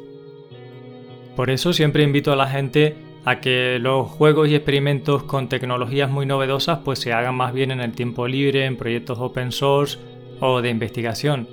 Por 1.36 1.52
eso 1.52 1.72
siempre 1.72 2.04
invito 2.04 2.32
a 2.32 2.36
la 2.36 2.48
gente 2.48 2.96
a 3.26 3.40
que 3.40 3.78
los 3.80 4.10
juegos 4.10 4.50
y 4.50 4.56
experimentos 4.56 5.24
con 5.24 5.50
tecnologías 5.50 6.10
muy 6.10 6.26
novedosas 6.26 6.80
pues 6.84 7.00
se 7.00 7.14
hagan 7.14 7.36
más 7.36 7.54
bien 7.54 7.72
en 7.72 7.80
el 7.80 7.94
tiempo 7.94 8.28
libre, 8.28 8.66
en 8.66 8.76
proyectos 8.76 9.20
open 9.20 9.52
source 9.52 10.00
o 10.40 10.62
de 10.62 10.70
investigación. 10.70 11.48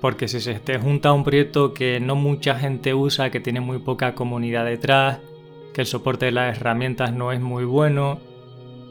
Porque 0.00 0.28
si 0.28 0.40
se 0.40 0.54
te 0.60 0.78
junta 0.78 1.12
un 1.12 1.24
proyecto 1.24 1.72
que 1.72 2.00
no 2.00 2.14
mucha 2.14 2.56
gente 2.56 2.94
usa, 2.94 3.30
que 3.30 3.40
tiene 3.40 3.60
muy 3.60 3.78
poca 3.78 4.14
comunidad 4.14 4.64
detrás, 4.64 5.20
que 5.72 5.80
el 5.80 5.86
soporte 5.86 6.26
de 6.26 6.32
las 6.32 6.56
herramientas 6.56 7.12
no 7.12 7.32
es 7.32 7.40
muy 7.40 7.64
bueno, 7.64 8.20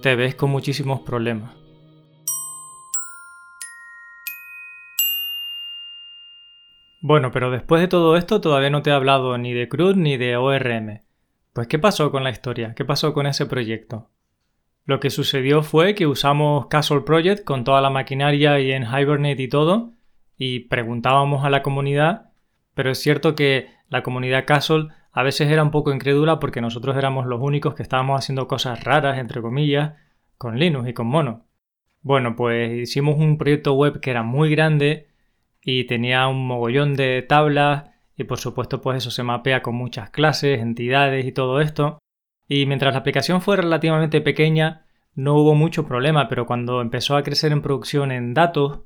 te 0.01 0.15
ves 0.15 0.35
con 0.35 0.49
muchísimos 0.49 1.01
problemas. 1.01 1.53
Bueno, 7.05 7.31
pero 7.31 7.51
después 7.51 7.81
de 7.81 7.89
todo 7.89 8.15
esto 8.15 8.39
todavía 8.39 8.69
no 8.69 8.81
te 8.81 8.89
he 8.89 8.93
hablado 8.93 9.37
ni 9.37 9.53
de 9.53 9.67
CRUD 9.67 9.95
ni 9.95 10.15
de 10.15 10.37
ORM. 10.37 11.01
Pues 11.51 11.67
¿qué 11.67 11.77
pasó 11.77 12.11
con 12.11 12.23
la 12.23 12.29
historia? 12.29 12.73
¿Qué 12.75 12.85
pasó 12.85 13.13
con 13.13 13.27
ese 13.27 13.45
proyecto? 13.45 14.09
Lo 14.85 14.99
que 14.99 15.09
sucedió 15.09 15.63
fue 15.63 15.95
que 15.95 16.07
usamos 16.07 16.67
Castle 16.67 17.01
Project 17.01 17.45
con 17.45 17.63
toda 17.63 17.79
la 17.79 17.89
maquinaria 17.89 18.59
y 18.59 18.71
en 18.71 18.83
Hibernate 18.83 19.41
y 19.41 19.47
todo, 19.47 19.93
y 20.37 20.61
preguntábamos 20.61 21.45
a 21.45 21.49
la 21.49 21.63
comunidad, 21.63 22.31
pero 22.73 22.91
es 22.91 22.99
cierto 22.99 23.33
que 23.33 23.69
la 23.87 24.03
comunidad 24.03 24.45
Castle 24.45 24.89
a 25.13 25.23
veces 25.23 25.49
era 25.49 25.63
un 25.63 25.71
poco 25.71 25.93
incrédula 25.93 26.39
porque 26.39 26.59
nosotros 26.59 26.97
éramos 26.97 27.27
los 27.27 27.39
únicos 27.39 27.75
que 27.75 27.83
estábamos 27.83 28.19
haciendo 28.19 28.47
cosas 28.47 28.83
raras, 28.83 29.19
entre 29.19 29.41
comillas, 29.41 29.93
con 30.37 30.59
Linux 30.59 30.89
y 30.89 30.93
con 30.93 31.07
Mono. 31.07 31.45
Bueno, 32.01 32.35
pues 32.35 32.73
hicimos 32.73 33.17
un 33.17 33.37
proyecto 33.37 33.73
web 33.73 34.01
que 34.01 34.09
era 34.11 34.23
muy 34.23 34.49
grande 34.49 35.07
y 35.61 35.85
tenía 35.85 36.27
un 36.27 36.45
mogollón 36.45 36.95
de 36.95 37.21
tablas 37.21 37.85
y 38.17 38.25
por 38.25 38.39
supuesto 38.39 38.81
pues 38.81 38.97
eso 38.97 39.11
se 39.11 39.23
mapea 39.23 39.61
con 39.61 39.75
muchas 39.75 40.09
clases, 40.09 40.59
entidades 40.59 41.25
y 41.25 41.31
todo 41.31 41.61
esto. 41.61 41.99
Y 42.47 42.65
mientras 42.65 42.93
la 42.93 42.99
aplicación 42.99 43.41
fue 43.41 43.57
relativamente 43.57 44.21
pequeña, 44.21 44.85
no 45.15 45.35
hubo 45.35 45.55
mucho 45.55 45.85
problema, 45.85 46.27
pero 46.27 46.45
cuando 46.45 46.81
empezó 46.81 47.15
a 47.15 47.23
crecer 47.23 47.51
en 47.51 47.61
producción 47.61 48.11
en 48.11 48.33
datos, 48.33 48.81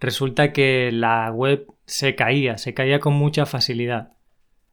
resulta 0.00 0.52
que 0.52 0.90
la 0.92 1.30
web 1.30 1.66
se 1.86 2.14
caía, 2.14 2.58
se 2.58 2.74
caía 2.74 3.00
con 3.00 3.14
mucha 3.14 3.46
facilidad. 3.46 4.12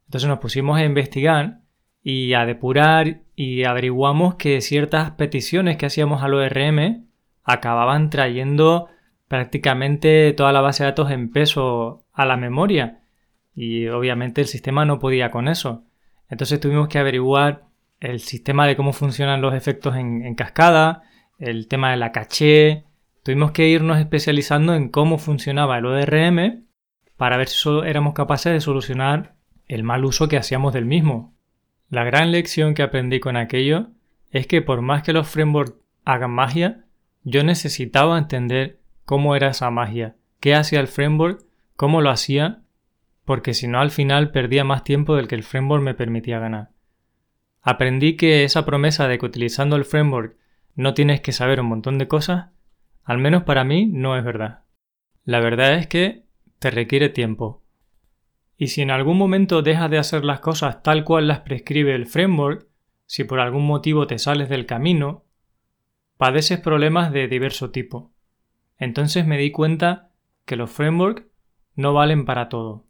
Entonces 0.06 0.28
nos 0.28 0.38
pusimos 0.38 0.78
a 0.78 0.84
investigar 0.84 1.60
y 2.02 2.34
a 2.34 2.46
depurar 2.46 3.22
y 3.34 3.64
averiguamos 3.64 4.36
que 4.36 4.60
ciertas 4.60 5.12
peticiones 5.12 5.76
que 5.76 5.86
hacíamos 5.86 6.22
al 6.22 6.34
ORM 6.34 7.06
acababan 7.42 8.10
trayendo 8.10 8.88
prácticamente 9.28 10.32
toda 10.32 10.52
la 10.52 10.60
base 10.60 10.84
de 10.84 10.90
datos 10.90 11.10
en 11.10 11.30
peso 11.30 12.04
a 12.12 12.24
la 12.26 12.36
memoria 12.36 13.00
y 13.54 13.88
obviamente 13.88 14.40
el 14.40 14.46
sistema 14.46 14.84
no 14.84 14.98
podía 14.98 15.30
con 15.30 15.48
eso. 15.48 15.84
Entonces 16.28 16.60
tuvimos 16.60 16.88
que 16.88 16.98
averiguar 16.98 17.65
el 18.00 18.20
sistema 18.20 18.66
de 18.66 18.76
cómo 18.76 18.92
funcionan 18.92 19.40
los 19.40 19.54
efectos 19.54 19.96
en, 19.96 20.34
cascada, 20.34 21.02
el 21.38 21.68
tema 21.68 21.90
de 21.90 21.96
la 21.96 22.12
caché. 22.12 22.84
Tuvimos 23.22 23.52
que 23.52 23.68
irnos 23.68 23.98
especializando 23.98 24.74
en 24.74 24.88
cómo 24.88 25.18
funcionaba 25.18 25.78
el 25.78 25.86
ORM 25.86 26.66
para 27.16 27.36
ver 27.36 27.48
si 27.48 27.68
éramos 27.84 28.14
capaces 28.14 28.52
de 28.52 28.60
solucionar 28.60 29.34
el 29.66 29.82
mal 29.82 30.04
uso 30.04 30.28
que 30.28 30.36
hacíamos 30.36 30.72
del 30.72 30.84
mismo. 30.84 31.34
La 31.88 32.04
gran 32.04 32.30
lección 32.30 32.74
que 32.74 32.82
aprendí 32.82 33.20
con 33.20 33.36
aquello 33.36 33.88
es 34.30 34.46
que 34.46 34.62
por 34.62 34.82
más 34.82 35.02
que 35.02 35.12
los 35.12 35.28
frameworks 35.28 35.74
hagan 36.04 36.30
magia, 36.30 36.84
yo 37.22 37.42
necesitaba 37.42 38.18
entender 38.18 38.78
cómo 39.04 39.34
era 39.34 39.48
esa 39.48 39.70
magia, 39.70 40.16
qué 40.40 40.54
hacía 40.54 40.80
el 40.80 40.88
framework, 40.88 41.44
cómo 41.74 42.00
lo 42.00 42.10
hacía, 42.10 42.62
porque 43.24 43.54
si 43.54 43.66
no 43.66 43.80
al 43.80 43.90
final 43.90 44.30
perdía 44.30 44.64
más 44.64 44.84
tiempo 44.84 45.16
del 45.16 45.26
que 45.26 45.34
el 45.34 45.42
framework 45.42 45.82
me 45.82 45.94
permitía 45.94 46.38
ganar. 46.38 46.70
Aprendí 47.68 48.16
que 48.16 48.44
esa 48.44 48.64
promesa 48.64 49.08
de 49.08 49.18
que 49.18 49.26
utilizando 49.26 49.74
el 49.74 49.84
framework 49.84 50.36
no 50.76 50.94
tienes 50.94 51.20
que 51.20 51.32
saber 51.32 51.60
un 51.60 51.66
montón 51.66 51.98
de 51.98 52.06
cosas, 52.06 52.50
al 53.02 53.18
menos 53.18 53.42
para 53.42 53.64
mí 53.64 53.86
no 53.86 54.16
es 54.16 54.22
verdad. 54.22 54.60
La 55.24 55.40
verdad 55.40 55.74
es 55.74 55.88
que 55.88 56.22
te 56.60 56.70
requiere 56.70 57.08
tiempo. 57.08 57.64
Y 58.56 58.68
si 58.68 58.82
en 58.82 58.92
algún 58.92 59.18
momento 59.18 59.62
dejas 59.62 59.90
de 59.90 59.98
hacer 59.98 60.24
las 60.24 60.38
cosas 60.38 60.84
tal 60.84 61.02
cual 61.02 61.26
las 61.26 61.40
prescribe 61.40 61.92
el 61.96 62.06
framework, 62.06 62.68
si 63.04 63.24
por 63.24 63.40
algún 63.40 63.66
motivo 63.66 64.06
te 64.06 64.20
sales 64.20 64.48
del 64.48 64.64
camino, 64.64 65.24
padeces 66.18 66.60
problemas 66.60 67.10
de 67.10 67.26
diverso 67.26 67.72
tipo. 67.72 68.12
Entonces 68.78 69.26
me 69.26 69.38
di 69.38 69.50
cuenta 69.50 70.12
que 70.44 70.54
los 70.54 70.70
frameworks 70.70 71.24
no 71.74 71.92
valen 71.94 72.26
para 72.26 72.48
todo. 72.48 72.85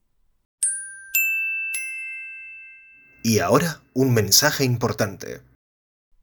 Y 3.29 3.41
ahora, 3.41 3.81
un 3.93 4.15
mensaje 4.15 4.65
importante. 4.65 5.41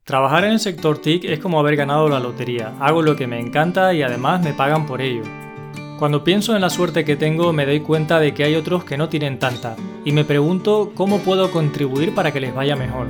Trabajar 0.04 0.44
en 0.44 0.52
el 0.52 0.58
sector 0.58 0.96
TIC 0.96 1.24
es 1.24 1.38
como 1.38 1.60
haber 1.60 1.76
ganado 1.76 2.08
la 2.08 2.18
lotería. 2.18 2.72
Hago 2.80 3.02
lo 3.02 3.14
que 3.14 3.26
me 3.26 3.38
encanta 3.38 3.92
y 3.92 4.00
además 4.00 4.42
me 4.42 4.54
pagan 4.54 4.86
por 4.86 5.02
ello. 5.02 5.20
Cuando 5.98 6.24
pienso 6.24 6.54
en 6.54 6.62
la 6.62 6.70
suerte 6.70 7.04
que 7.04 7.16
tengo 7.16 7.52
me 7.52 7.66
doy 7.66 7.80
cuenta 7.80 8.20
de 8.20 8.32
que 8.32 8.44
hay 8.44 8.54
otros 8.54 8.84
que 8.84 8.96
no 8.96 9.10
tienen 9.10 9.38
tanta 9.38 9.76
y 10.02 10.12
me 10.12 10.24
pregunto 10.24 10.92
cómo 10.94 11.18
puedo 11.18 11.50
contribuir 11.50 12.14
para 12.14 12.32
que 12.32 12.40
les 12.40 12.54
vaya 12.54 12.74
mejor. 12.74 13.06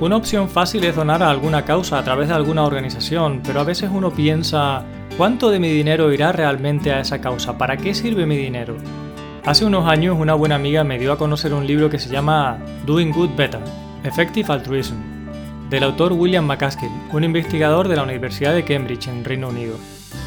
Una 0.00 0.16
opción 0.16 0.50
fácil 0.50 0.84
es 0.84 0.94
donar 0.94 1.22
a 1.22 1.30
alguna 1.30 1.64
causa 1.64 1.98
a 1.98 2.04
través 2.04 2.28
de 2.28 2.34
alguna 2.34 2.66
organización, 2.66 3.40
pero 3.42 3.60
a 3.60 3.64
veces 3.64 3.88
uno 3.90 4.12
piensa, 4.12 4.84
¿cuánto 5.16 5.48
de 5.48 5.60
mi 5.60 5.70
dinero 5.70 6.12
irá 6.12 6.30
realmente 6.32 6.92
a 6.92 7.00
esa 7.00 7.22
causa? 7.22 7.56
¿Para 7.56 7.78
qué 7.78 7.94
sirve 7.94 8.26
mi 8.26 8.36
dinero? 8.36 8.76
Hace 9.44 9.64
unos 9.64 9.88
años 9.88 10.16
una 10.18 10.34
buena 10.34 10.56
amiga 10.56 10.84
me 10.84 10.98
dio 10.98 11.12
a 11.12 11.18
conocer 11.18 11.54
un 11.54 11.66
libro 11.66 11.88
que 11.88 11.98
se 11.98 12.10
llama 12.10 12.58
Doing 12.84 13.12
Good 13.12 13.30
Better, 13.36 13.60
Effective 14.04 14.52
Altruism, 14.52 14.96
del 15.70 15.84
autor 15.84 16.12
William 16.12 16.44
McCaskill, 16.44 16.90
un 17.12 17.24
investigador 17.24 17.88
de 17.88 17.96
la 17.96 18.02
Universidad 18.02 18.54
de 18.54 18.64
Cambridge 18.64 19.08
en 19.08 19.24
Reino 19.24 19.48
Unido. 19.48 19.76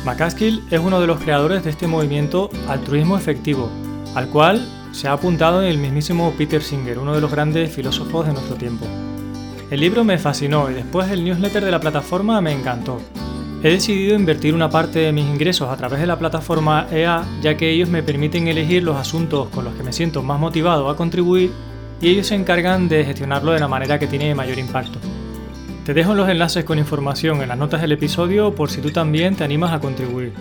McCaskill 0.06 0.64
es 0.72 0.80
uno 0.80 1.00
de 1.00 1.08
los 1.08 1.20
creadores 1.20 1.64
de 1.64 1.70
este 1.70 1.88
movimiento 1.88 2.50
altruismo 2.68 3.18
efectivo, 3.18 3.70
al 4.16 4.30
cual 4.30 4.68
se 4.92 5.08
ha 5.08 5.14
apuntado 5.14 5.62
el 5.62 5.78
mismísimo 5.78 6.34
Peter 6.38 6.62
Singer, 6.62 6.98
uno 6.98 7.14
de 7.14 7.22
los 7.22 7.32
grandes 7.32 7.72
filósofos 7.74 8.26
de 8.26 8.34
nuestro 8.34 8.56
tiempo. 8.56 8.86
El 9.70 9.82
libro 9.82 10.04
me 10.04 10.18
fascinó 10.18 10.70
y 10.72 10.74
después 10.74 11.10
el 11.12 11.24
newsletter 11.24 11.64
de 11.64 11.72
la 11.72 11.80
plataforma 11.80 12.42
me 12.42 12.54
encantó. 12.54 13.00
He 13.64 13.70
decidido 13.70 14.16
invertir 14.16 14.56
una 14.56 14.72
parte 14.72 14.98
de 14.98 15.12
mis 15.12 15.26
ingresos 15.26 15.70
a 15.70 15.78
través 15.78 16.00
de 16.00 16.08
la 16.08 16.18
plataforma 16.18 16.88
EA 16.92 17.24
ya 17.44 17.58
que 17.58 17.70
ellos 17.70 17.90
me 17.90 18.02
permiten 18.02 18.48
elegir 18.48 18.82
los 18.82 18.96
asuntos 18.96 19.50
con 19.50 19.64
los 19.64 19.76
que 19.76 19.84
me 19.84 19.94
siento 19.94 20.24
más 20.24 20.40
motivado 20.40 20.90
a 20.90 20.98
contribuir 20.98 21.52
y 22.02 22.10
ellos 22.10 22.26
se 22.26 22.34
encargan 22.34 22.90
de 22.90 23.06
gestionarlo 23.06 23.52
de 23.52 23.60
la 23.60 23.68
manera 23.68 24.00
que 24.00 24.08
tiene 24.08 24.34
mayor 24.34 24.58
impacto. 24.58 24.98
Te 25.86 25.94
dejo 25.94 26.16
los 26.16 26.28
enlaces 26.28 26.66
con 26.66 26.80
información 26.80 27.44
en 27.44 27.50
las 27.50 27.58
notas 27.60 27.82
del 27.82 27.92
episodio 27.92 28.56
por 28.56 28.72
si 28.72 28.82
tú 28.82 28.90
también 28.90 29.36
te 29.36 29.44
animas 29.44 29.72
a 29.72 29.80
contribuir. 29.80 30.34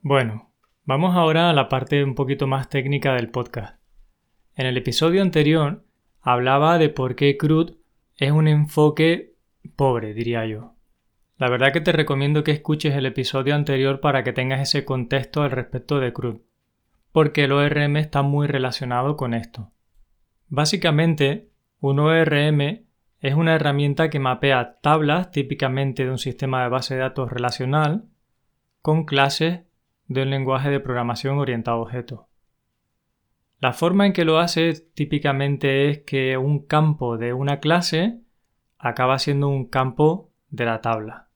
Bueno, 0.00 0.52
vamos 0.84 1.14
ahora 1.14 1.48
a 1.48 1.52
la 1.52 1.68
parte 1.68 2.02
un 2.02 2.16
poquito 2.16 2.48
más 2.48 2.68
técnica 2.68 3.14
del 3.14 3.30
podcast. 3.30 3.80
En 4.56 4.66
el 4.66 4.76
episodio 4.76 5.22
anterior 5.22 5.84
hablaba 6.20 6.76
de 6.78 6.88
por 6.88 7.14
qué 7.14 7.36
CRUD 7.36 7.76
es 8.16 8.32
un 8.32 8.48
enfoque 8.48 9.29
pobre, 9.68 10.14
diría 10.14 10.46
yo. 10.46 10.74
La 11.38 11.48
verdad 11.48 11.72
que 11.72 11.80
te 11.80 11.92
recomiendo 11.92 12.44
que 12.44 12.50
escuches 12.50 12.94
el 12.94 13.06
episodio 13.06 13.54
anterior 13.54 14.00
para 14.00 14.22
que 14.22 14.32
tengas 14.32 14.60
ese 14.60 14.84
contexto 14.84 15.42
al 15.42 15.50
respecto 15.50 15.98
de 15.98 16.12
CRUD, 16.12 16.40
porque 17.12 17.44
el 17.44 17.52
ORM 17.52 17.96
está 17.96 18.22
muy 18.22 18.46
relacionado 18.46 19.16
con 19.16 19.32
esto. 19.32 19.72
Básicamente, 20.48 21.50
un 21.80 21.98
ORM 21.98 22.84
es 23.20 23.34
una 23.34 23.54
herramienta 23.54 24.10
que 24.10 24.18
mapea 24.18 24.80
tablas 24.80 25.30
típicamente 25.30 26.04
de 26.04 26.10
un 26.10 26.18
sistema 26.18 26.62
de 26.62 26.68
base 26.68 26.94
de 26.94 27.00
datos 27.00 27.30
relacional 27.30 28.04
con 28.82 29.04
clases 29.04 29.60
de 30.08 30.22
un 30.22 30.30
lenguaje 30.30 30.70
de 30.70 30.80
programación 30.80 31.38
orientado 31.38 31.78
a 31.78 31.82
objetos. 31.82 32.20
La 33.60 33.72
forma 33.74 34.06
en 34.06 34.12
que 34.12 34.24
lo 34.24 34.38
hace 34.38 34.72
típicamente 34.94 35.90
es 35.90 35.98
que 36.00 36.36
un 36.36 36.66
campo 36.66 37.18
de 37.18 37.34
una 37.34 37.60
clase 37.60 38.20
acaba 38.80 39.18
siendo 39.18 39.48
un 39.48 39.66
campo 39.66 40.30
de 40.48 40.64
la 40.64 40.80
tabla. 40.80 41.28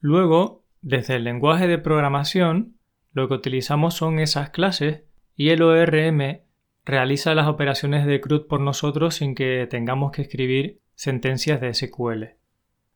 Luego, 0.00 0.64
desde 0.82 1.16
el 1.16 1.24
lenguaje 1.24 1.66
de 1.66 1.78
programación, 1.78 2.76
lo 3.12 3.28
que 3.28 3.34
utilizamos 3.34 3.94
son 3.94 4.18
esas 4.18 4.50
clases 4.50 5.04
y 5.36 5.50
el 5.50 5.62
ORM 5.62 6.40
realiza 6.84 7.34
las 7.34 7.46
operaciones 7.46 8.06
de 8.06 8.20
CRUD 8.20 8.46
por 8.46 8.60
nosotros 8.60 9.14
sin 9.14 9.34
que 9.34 9.66
tengamos 9.70 10.12
que 10.12 10.22
escribir 10.22 10.80
sentencias 10.94 11.60
de 11.60 11.72
SQL. 11.72 12.36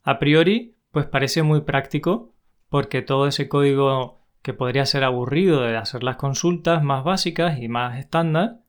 A 0.03 0.19
priori, 0.19 0.77
pues 0.91 1.07
parece 1.07 1.43
muy 1.43 1.63
práctico 1.63 2.35
porque 2.69 3.03
todo 3.03 3.27
ese 3.27 3.49
código 3.49 4.19
que 4.43 4.55
podría 4.55 4.87
ser 4.87 5.05
aburrido 5.05 5.63
de 5.63 5.77
hacer 5.77 6.03
las 6.03 6.17
consultas 6.17 6.83
más 6.83 7.05
básicas 7.05 7.59
y 7.59 7.69
más 7.69 7.99
estándar, 7.99 8.61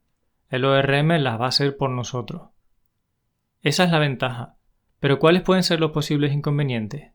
el 0.49 0.65
ORM 0.65 1.17
las 1.19 1.39
va 1.39 1.45
a 1.45 1.49
hacer 1.49 1.77
por 1.77 1.89
nosotros. 1.89 2.49
Esa 3.61 3.85
es 3.85 3.91
la 3.91 3.99
ventaja. 3.99 4.57
Pero 5.01 5.17
¿cuáles 5.19 5.41
pueden 5.41 5.63
ser 5.63 5.79
los 5.79 5.91
posibles 5.91 6.31
inconvenientes? 6.31 7.11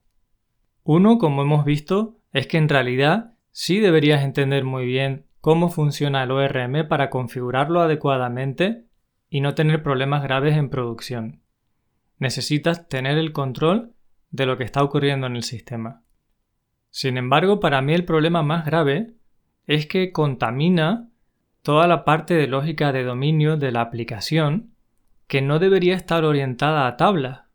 Uno, 0.83 1.19
como 1.19 1.43
hemos 1.43 1.65
visto, 1.65 2.19
es 2.33 2.49
que 2.49 2.59
en 2.59 2.69
realidad 2.69 3.35
sí 3.53 3.79
deberías 3.79 4.25
entender 4.25 4.65
muy 4.65 4.85
bien 4.85 5.27
cómo 5.41 5.71
funciona 5.71 6.25
el 6.25 6.33
ORM 6.33 6.89
para 6.89 7.11
configurarlo 7.11 7.81
adecuadamente 7.81 8.87
y 9.31 9.41
no 9.41 9.55
tener 9.55 9.85
problemas 9.85 10.25
graves 10.25 10.57
en 10.57 10.69
producción. 10.69 11.43
Necesitas 12.19 12.89
tener 12.89 13.19
el 13.19 13.33
control 13.33 13.95
de 14.31 14.47
lo 14.47 14.59
que 14.59 14.65
está 14.65 14.83
ocurriendo 14.83 15.29
en 15.29 15.37
el 15.37 15.45
sistema. 15.45 16.03
Sin 16.91 17.17
embargo, 17.17 17.61
para 17.61 17.83
mí 17.83 17.95
el 17.95 18.05
problema 18.05 18.43
más 18.43 18.67
grave 18.67 19.15
es 19.69 19.87
que 19.87 20.11
contamina 20.11 21.09
toda 21.63 21.87
la 21.87 22.05
parte 22.05 22.35
de 22.35 22.49
lógica 22.49 22.91
de 22.91 23.05
dominio 23.05 23.57
de 23.57 23.71
la 23.71 23.83
aplicación 23.83 24.75
que 25.29 25.41
no 25.41 25.61
debería 25.61 25.95
estar 25.95 26.25
orientada 26.25 26.89
a 26.89 26.97
tablas, 26.97 27.46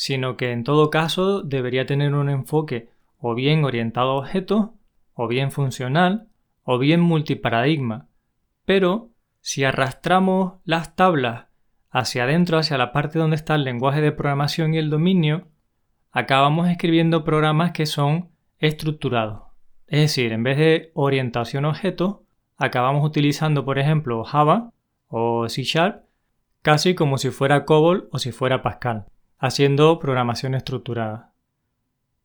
sino 0.00 0.38
que 0.38 0.50
en 0.50 0.64
todo 0.64 0.88
caso 0.88 1.42
debería 1.42 1.84
tener 1.84 2.14
un 2.14 2.30
enfoque 2.30 2.88
o 3.18 3.34
bien 3.34 3.66
orientado 3.66 4.12
a 4.12 4.14
objetos, 4.14 4.70
o 5.12 5.28
bien 5.28 5.50
funcional, 5.50 6.28
o 6.64 6.78
bien 6.78 7.02
multiparadigma. 7.02 8.08
Pero 8.64 9.10
si 9.42 9.62
arrastramos 9.62 10.54
las 10.64 10.96
tablas 10.96 11.48
hacia 11.90 12.24
adentro, 12.24 12.56
hacia 12.56 12.78
la 12.78 12.92
parte 12.92 13.18
donde 13.18 13.36
está 13.36 13.56
el 13.56 13.64
lenguaje 13.64 14.00
de 14.00 14.10
programación 14.10 14.72
y 14.72 14.78
el 14.78 14.88
dominio, 14.88 15.48
acabamos 16.12 16.70
escribiendo 16.70 17.22
programas 17.22 17.72
que 17.72 17.84
son 17.84 18.30
estructurados. 18.58 19.42
Es 19.86 20.00
decir, 20.00 20.32
en 20.32 20.42
vez 20.42 20.56
de 20.56 20.92
orientación 20.94 21.66
objeto, 21.66 22.24
acabamos 22.56 23.04
utilizando, 23.04 23.66
por 23.66 23.78
ejemplo, 23.78 24.24
Java 24.24 24.72
o 25.08 25.46
C 25.50 25.62
Sharp, 25.62 26.06
casi 26.62 26.94
como 26.94 27.18
si 27.18 27.28
fuera 27.28 27.66
COBOL 27.66 28.08
o 28.12 28.18
si 28.18 28.32
fuera 28.32 28.62
Pascal, 28.62 29.04
haciendo 29.40 29.98
programación 29.98 30.54
estructurada. 30.54 31.32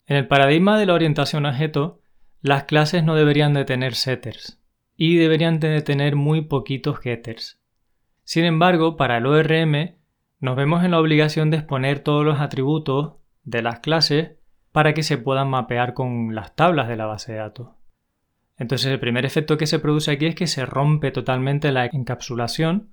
En 0.05 0.17
el 0.17 0.27
paradigma 0.27 0.77
de 0.77 0.85
la 0.85 0.93
orientación 0.93 1.45
objeto, 1.45 2.01
las 2.41 2.65
clases 2.65 3.03
no 3.03 3.15
deberían 3.15 3.53
de 3.53 3.65
tener 3.65 3.95
setters 3.95 4.61
y 4.97 5.15
deberían 5.15 5.59
de 5.59 5.81
tener 5.81 6.15
muy 6.15 6.41
poquitos 6.41 6.99
getters. 6.99 7.59
Sin 8.23 8.43
embargo, 8.45 8.97
para 8.97 9.17
el 9.17 9.25
ORM 9.25 9.95
nos 10.39 10.55
vemos 10.55 10.83
en 10.83 10.91
la 10.91 10.99
obligación 10.99 11.49
de 11.49 11.57
exponer 11.57 12.01
todos 12.01 12.25
los 12.25 12.39
atributos 12.39 13.15
de 13.43 13.61
las 13.61 13.79
clases 13.79 14.33
para 14.71 14.93
que 14.93 15.03
se 15.03 15.17
puedan 15.17 15.49
mapear 15.49 15.93
con 15.93 16.35
las 16.35 16.55
tablas 16.55 16.87
de 16.89 16.97
la 16.97 17.05
base 17.05 17.31
de 17.31 17.39
datos. 17.39 17.69
Entonces 18.57 18.91
el 18.91 18.99
primer 18.99 19.25
efecto 19.25 19.57
que 19.57 19.67
se 19.67 19.79
produce 19.79 20.11
aquí 20.11 20.25
es 20.25 20.35
que 20.35 20.47
se 20.47 20.65
rompe 20.65 21.11
totalmente 21.11 21.71
la 21.71 21.85
encapsulación 21.85 22.89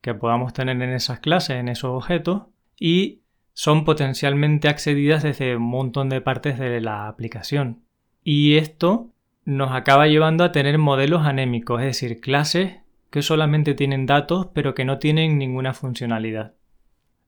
que 0.00 0.14
podamos 0.14 0.52
tener 0.52 0.80
en 0.80 0.92
esas 0.92 1.18
clases, 1.18 1.56
en 1.56 1.68
esos 1.68 1.90
objetos, 1.90 2.44
y 2.78 3.22
son 3.58 3.84
potencialmente 3.84 4.68
accedidas 4.68 5.24
desde 5.24 5.56
un 5.56 5.64
montón 5.64 6.08
de 6.10 6.20
partes 6.20 6.60
de 6.60 6.80
la 6.80 7.08
aplicación. 7.08 7.82
Y 8.22 8.56
esto 8.56 9.10
nos 9.44 9.72
acaba 9.72 10.06
llevando 10.06 10.44
a 10.44 10.52
tener 10.52 10.78
modelos 10.78 11.26
anémicos, 11.26 11.80
es 11.80 11.86
decir, 11.86 12.20
clases 12.20 12.76
que 13.10 13.20
solamente 13.20 13.74
tienen 13.74 14.06
datos 14.06 14.46
pero 14.54 14.74
que 14.74 14.84
no 14.84 15.00
tienen 15.00 15.38
ninguna 15.38 15.74
funcionalidad. 15.74 16.54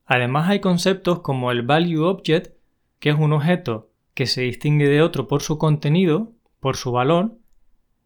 Además 0.07 0.49
hay 0.49 0.61
conceptos 0.61 1.19
como 1.19 1.51
el 1.51 1.63
value 1.63 2.05
object, 2.05 2.55
que 3.01 3.11
es 3.11 3.17
un 3.19 3.33
objeto 3.33 3.91
que 4.15 4.27
se 4.27 4.43
distingue 4.43 4.87
de 4.87 5.03
otro 5.03 5.27
por 5.27 5.43
su 5.43 5.59
contenido, 5.59 6.31
por 6.61 6.77
su 6.77 6.93
valor, 6.93 7.39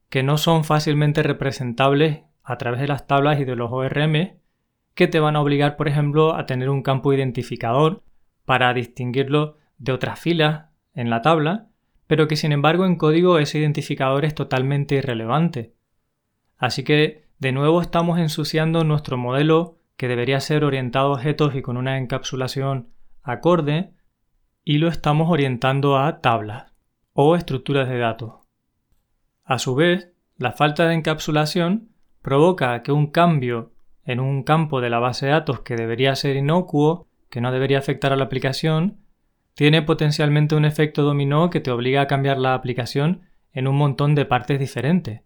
que 0.09 0.23
no 0.23 0.38
son 0.38 0.64
fácilmente 0.64 1.23
representables 1.23 2.23
a 2.43 2.57
través 2.57 2.81
de 2.81 2.88
las 2.88 3.07
tablas 3.07 3.38
y 3.38 3.45
de 3.45 3.54
los 3.54 3.71
ORM, 3.71 4.38
que 4.95 5.09
te 5.09 5.21
van 5.21 5.37
a 5.37 5.43
obligar, 5.43 5.76
por 5.76 5.88
ejemplo, 5.88 6.35
a 6.35 6.47
tener 6.47 6.71
un 6.71 6.83
campo 6.83 7.12
identificador 7.12 8.02
para 8.44 8.74
distinguirlo 8.74 9.58
de 9.78 9.92
otras 9.92 10.18
filas 10.20 10.66
en 10.94 11.10
la 11.10 11.22
tabla, 11.22 11.68
pero 12.06 12.28
que 12.28 12.36
sin 12.36 12.52
embargo 12.52 12.86
en 12.86 12.96
código 12.96 13.38
ese 13.38 13.58
identificador 13.58 14.24
es 14.24 14.34
totalmente 14.34 14.96
irrelevante. 14.96 15.74
Así 16.56 16.84
que 16.84 17.24
de 17.38 17.52
nuevo 17.52 17.80
estamos 17.80 18.18
ensuciando 18.18 18.84
nuestro 18.84 19.16
modelo 19.16 19.78
que 19.96 20.08
debería 20.08 20.40
ser 20.40 20.64
orientado 20.64 21.08
a 21.08 21.12
objetos 21.12 21.54
y 21.54 21.62
con 21.62 21.76
una 21.76 21.98
encapsulación 21.98 22.90
acorde, 23.22 23.92
y 24.64 24.78
lo 24.78 24.88
estamos 24.88 25.30
orientando 25.30 25.98
a 25.98 26.20
tablas 26.20 26.72
o 27.12 27.36
estructuras 27.36 27.88
de 27.88 27.98
datos. 27.98 28.34
A 29.44 29.58
su 29.58 29.74
vez, 29.74 30.12
la 30.36 30.52
falta 30.52 30.86
de 30.86 30.94
encapsulación 30.94 31.90
provoca 32.22 32.82
que 32.82 32.92
un 32.92 33.08
cambio 33.08 33.72
en 34.04 34.20
un 34.20 34.42
campo 34.42 34.80
de 34.80 34.90
la 34.90 34.98
base 34.98 35.26
de 35.26 35.32
datos 35.32 35.60
que 35.60 35.76
debería 35.76 36.14
ser 36.16 36.36
inocuo, 36.36 37.08
que 37.35 37.41
no 37.41 37.50
debería 37.50 37.79
afectar 37.79 38.12
a 38.12 38.17
la 38.17 38.23
aplicación, 38.23 39.00
tiene 39.55 39.83
potencialmente 39.83 40.55
un 40.55 40.64
efecto 40.64 41.03
dominó 41.03 41.50
que 41.50 41.59
te 41.59 41.73
obliga 41.73 42.03
a 42.03 42.07
cambiar 42.07 42.38
la 42.38 42.55
aplicación 42.55 43.23
en 43.53 43.67
un 43.67 43.75
montón 43.75 44.14
de 44.14 44.25
partes 44.25 44.61
diferentes. 44.61 45.23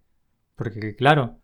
Porque 0.56 0.96
claro, 0.96 1.36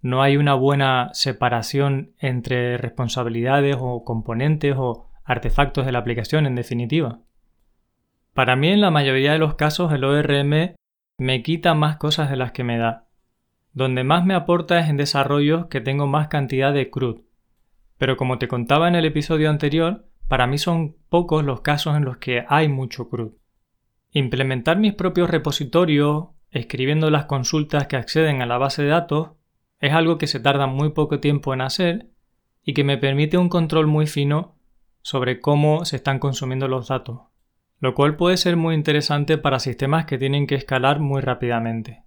no 0.00 0.22
hay 0.22 0.38
una 0.38 0.54
buena 0.54 1.10
separación 1.12 2.14
entre 2.18 2.78
responsabilidades 2.78 3.76
o 3.78 4.04
componentes 4.04 4.74
o 4.78 5.10
artefactos 5.22 5.84
de 5.84 5.92
la 5.92 5.98
aplicación 5.98 6.46
en 6.46 6.54
definitiva. 6.54 7.20
Para 8.32 8.56
mí 8.56 8.68
en 8.68 8.80
la 8.80 8.90
mayoría 8.90 9.32
de 9.32 9.38
los 9.38 9.56
casos 9.56 9.92
el 9.92 10.02
ORM 10.02 10.76
me 11.18 11.42
quita 11.42 11.74
más 11.74 11.98
cosas 11.98 12.30
de 12.30 12.36
las 12.36 12.52
que 12.52 12.64
me 12.64 12.78
da. 12.78 13.04
Donde 13.74 14.02
más 14.02 14.24
me 14.24 14.32
aporta 14.32 14.78
es 14.78 14.88
en 14.88 14.96
desarrollos 14.96 15.66
que 15.66 15.82
tengo 15.82 16.06
más 16.06 16.28
cantidad 16.28 16.72
de 16.72 16.88
CRUD. 16.88 17.25
Pero 17.98 18.16
como 18.16 18.38
te 18.38 18.48
contaba 18.48 18.88
en 18.88 18.94
el 18.94 19.04
episodio 19.04 19.50
anterior, 19.50 20.06
para 20.28 20.46
mí 20.46 20.58
son 20.58 20.96
pocos 21.08 21.44
los 21.44 21.60
casos 21.60 21.96
en 21.96 22.04
los 22.04 22.18
que 22.18 22.44
hay 22.48 22.68
mucho 22.68 23.08
CRUD. 23.08 23.32
Implementar 24.10 24.78
mis 24.78 24.94
propios 24.94 25.30
repositorios, 25.30 26.28
escribiendo 26.50 27.10
las 27.10 27.26
consultas 27.26 27.86
que 27.86 27.96
acceden 27.96 28.42
a 28.42 28.46
la 28.46 28.58
base 28.58 28.82
de 28.82 28.88
datos, 28.88 29.30
es 29.80 29.92
algo 29.92 30.18
que 30.18 30.26
se 30.26 30.40
tarda 30.40 30.66
muy 30.66 30.90
poco 30.90 31.20
tiempo 31.20 31.54
en 31.54 31.60
hacer 31.60 32.10
y 32.62 32.74
que 32.74 32.84
me 32.84 32.98
permite 32.98 33.38
un 33.38 33.48
control 33.48 33.86
muy 33.86 34.06
fino 34.06 34.56
sobre 35.02 35.40
cómo 35.40 35.84
se 35.84 35.96
están 35.96 36.18
consumiendo 36.18 36.66
los 36.66 36.88
datos, 36.88 37.20
lo 37.78 37.94
cual 37.94 38.16
puede 38.16 38.36
ser 38.36 38.56
muy 38.56 38.74
interesante 38.74 39.38
para 39.38 39.60
sistemas 39.60 40.06
que 40.06 40.18
tienen 40.18 40.46
que 40.46 40.56
escalar 40.56 40.98
muy 40.98 41.20
rápidamente. 41.20 42.02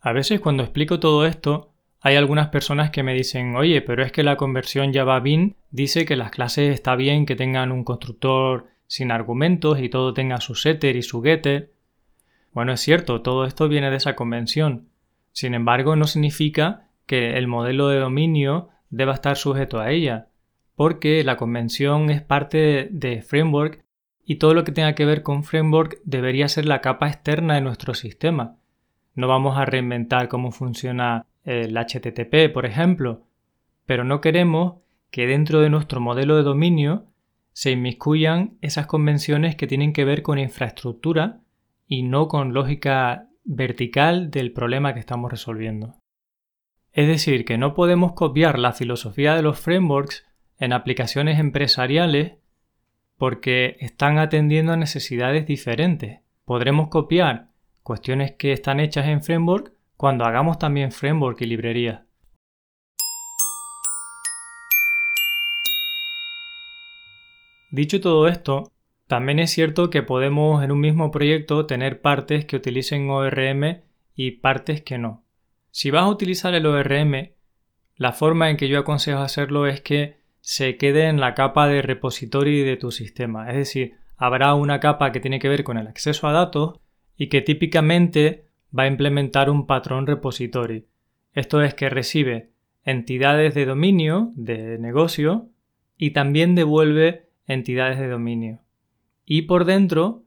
A 0.00 0.12
veces 0.12 0.38
cuando 0.38 0.62
explico 0.62 1.00
todo 1.00 1.26
esto, 1.26 1.73
hay 2.06 2.16
algunas 2.16 2.48
personas 2.48 2.90
que 2.90 3.02
me 3.02 3.14
dicen, 3.14 3.56
oye, 3.56 3.80
pero 3.80 4.04
es 4.04 4.12
que 4.12 4.22
la 4.22 4.36
conversión 4.36 4.92
Java 4.92 5.20
Bean 5.20 5.56
dice 5.70 6.04
que 6.04 6.16
las 6.16 6.30
clases 6.30 6.74
está 6.74 6.96
bien 6.96 7.24
que 7.24 7.34
tengan 7.34 7.72
un 7.72 7.82
constructor 7.82 8.66
sin 8.86 9.10
argumentos 9.10 9.80
y 9.80 9.88
todo 9.88 10.12
tenga 10.12 10.42
su 10.42 10.54
setter 10.54 10.96
y 10.96 11.02
su 11.02 11.22
getter. 11.22 11.72
Bueno, 12.52 12.74
es 12.74 12.82
cierto, 12.82 13.22
todo 13.22 13.46
esto 13.46 13.70
viene 13.70 13.88
de 13.88 13.96
esa 13.96 14.16
convención. 14.16 14.90
Sin 15.32 15.54
embargo, 15.54 15.96
no 15.96 16.04
significa 16.04 16.90
que 17.06 17.38
el 17.38 17.46
modelo 17.46 17.88
de 17.88 18.00
dominio 18.00 18.68
deba 18.90 19.14
estar 19.14 19.38
sujeto 19.38 19.80
a 19.80 19.90
ella, 19.90 20.28
porque 20.76 21.24
la 21.24 21.38
convención 21.38 22.10
es 22.10 22.20
parte 22.20 22.88
de 22.90 23.22
framework 23.22 23.82
y 24.26 24.36
todo 24.36 24.52
lo 24.52 24.64
que 24.64 24.72
tenga 24.72 24.94
que 24.94 25.06
ver 25.06 25.22
con 25.22 25.42
framework 25.42 26.00
debería 26.04 26.48
ser 26.48 26.66
la 26.66 26.82
capa 26.82 27.08
externa 27.08 27.54
de 27.54 27.62
nuestro 27.62 27.94
sistema. 27.94 28.56
No 29.14 29.26
vamos 29.26 29.56
a 29.56 29.64
reinventar 29.64 30.28
cómo 30.28 30.52
funciona 30.52 31.24
el 31.44 31.76
HTTP, 31.76 32.52
por 32.52 32.66
ejemplo, 32.66 33.26
pero 33.86 34.04
no 34.04 34.20
queremos 34.20 34.76
que 35.10 35.26
dentro 35.26 35.60
de 35.60 35.70
nuestro 35.70 36.00
modelo 36.00 36.36
de 36.36 36.42
dominio 36.42 37.06
se 37.52 37.70
inmiscuyan 37.70 38.58
esas 38.62 38.86
convenciones 38.86 39.54
que 39.54 39.66
tienen 39.66 39.92
que 39.92 40.04
ver 40.04 40.22
con 40.22 40.38
infraestructura 40.38 41.40
y 41.86 42.02
no 42.02 42.28
con 42.28 42.52
lógica 42.52 43.28
vertical 43.44 44.30
del 44.30 44.52
problema 44.52 44.94
que 44.94 45.00
estamos 45.00 45.30
resolviendo. 45.30 45.96
Es 46.92 47.06
decir, 47.06 47.44
que 47.44 47.58
no 47.58 47.74
podemos 47.74 48.12
copiar 48.14 48.58
la 48.58 48.72
filosofía 48.72 49.34
de 49.34 49.42
los 49.42 49.58
frameworks 49.60 50.24
en 50.58 50.72
aplicaciones 50.72 51.38
empresariales 51.38 52.38
porque 53.16 53.76
están 53.80 54.18
atendiendo 54.18 54.72
a 54.72 54.76
necesidades 54.76 55.46
diferentes. 55.46 56.20
Podremos 56.44 56.88
copiar 56.88 57.50
cuestiones 57.82 58.32
que 58.32 58.52
están 58.52 58.80
hechas 58.80 59.06
en 59.06 59.22
framework 59.22 59.73
cuando 59.96 60.24
hagamos 60.24 60.58
también 60.58 60.92
framework 60.92 61.40
y 61.40 61.46
librería. 61.46 62.06
Dicho 67.70 68.00
todo 68.00 68.28
esto, 68.28 68.72
también 69.08 69.38
es 69.38 69.50
cierto 69.50 69.90
que 69.90 70.02
podemos 70.02 70.62
en 70.62 70.70
un 70.70 70.80
mismo 70.80 71.10
proyecto 71.10 71.66
tener 71.66 72.00
partes 72.00 72.44
que 72.44 72.56
utilicen 72.56 73.10
ORM 73.10 73.82
y 74.14 74.30
partes 74.32 74.82
que 74.82 74.96
no. 74.96 75.24
Si 75.70 75.90
vas 75.90 76.04
a 76.04 76.08
utilizar 76.08 76.54
el 76.54 76.66
ORM, 76.66 77.32
la 77.96 78.12
forma 78.12 78.48
en 78.48 78.56
que 78.56 78.68
yo 78.68 78.78
aconsejo 78.78 79.20
hacerlo 79.20 79.66
es 79.66 79.80
que 79.80 80.18
se 80.40 80.76
quede 80.76 81.08
en 81.08 81.20
la 81.20 81.34
capa 81.34 81.66
de 81.66 81.82
repository 81.82 82.62
de 82.62 82.76
tu 82.76 82.90
sistema. 82.90 83.50
Es 83.50 83.56
decir, 83.56 83.96
habrá 84.16 84.54
una 84.54 84.78
capa 84.80 85.10
que 85.10 85.20
tiene 85.20 85.38
que 85.38 85.48
ver 85.48 85.64
con 85.64 85.78
el 85.78 85.86
acceso 85.86 86.28
a 86.28 86.32
datos 86.32 86.80
y 87.16 87.28
que 87.28 87.40
típicamente 87.40 88.43
va 88.76 88.84
a 88.84 88.88
implementar 88.88 89.50
un 89.50 89.66
patrón 89.66 90.06
repository. 90.06 90.86
Esto 91.32 91.62
es 91.62 91.74
que 91.74 91.88
recibe 91.88 92.50
entidades 92.84 93.54
de 93.54 93.66
dominio, 93.66 94.32
de 94.34 94.78
negocio, 94.78 95.48
y 95.96 96.10
también 96.10 96.54
devuelve 96.54 97.28
entidades 97.46 97.98
de 97.98 98.08
dominio. 98.08 98.60
Y 99.24 99.42
por 99.42 99.64
dentro 99.64 100.22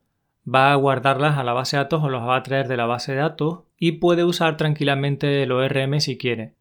va 0.48 0.72
a 0.72 0.76
guardarlas 0.76 1.38
a 1.38 1.44
la 1.44 1.54
base 1.54 1.78
de 1.78 1.84
datos 1.84 2.04
o 2.04 2.10
las 2.10 2.24
va 2.24 2.38
a 2.38 2.44
traer 2.44 2.68
de 2.68 2.78
la 2.78 2.86
base 2.86 3.12
de 3.12 3.20
datos 3.20 3.64
y 3.78 3.94
puede 3.94 4.24
usar 4.24 4.58
tranquilamente 4.58 5.44
el 5.44 5.52
ORM 5.52 6.00
si 6.00 6.18
quiere. 6.18 6.54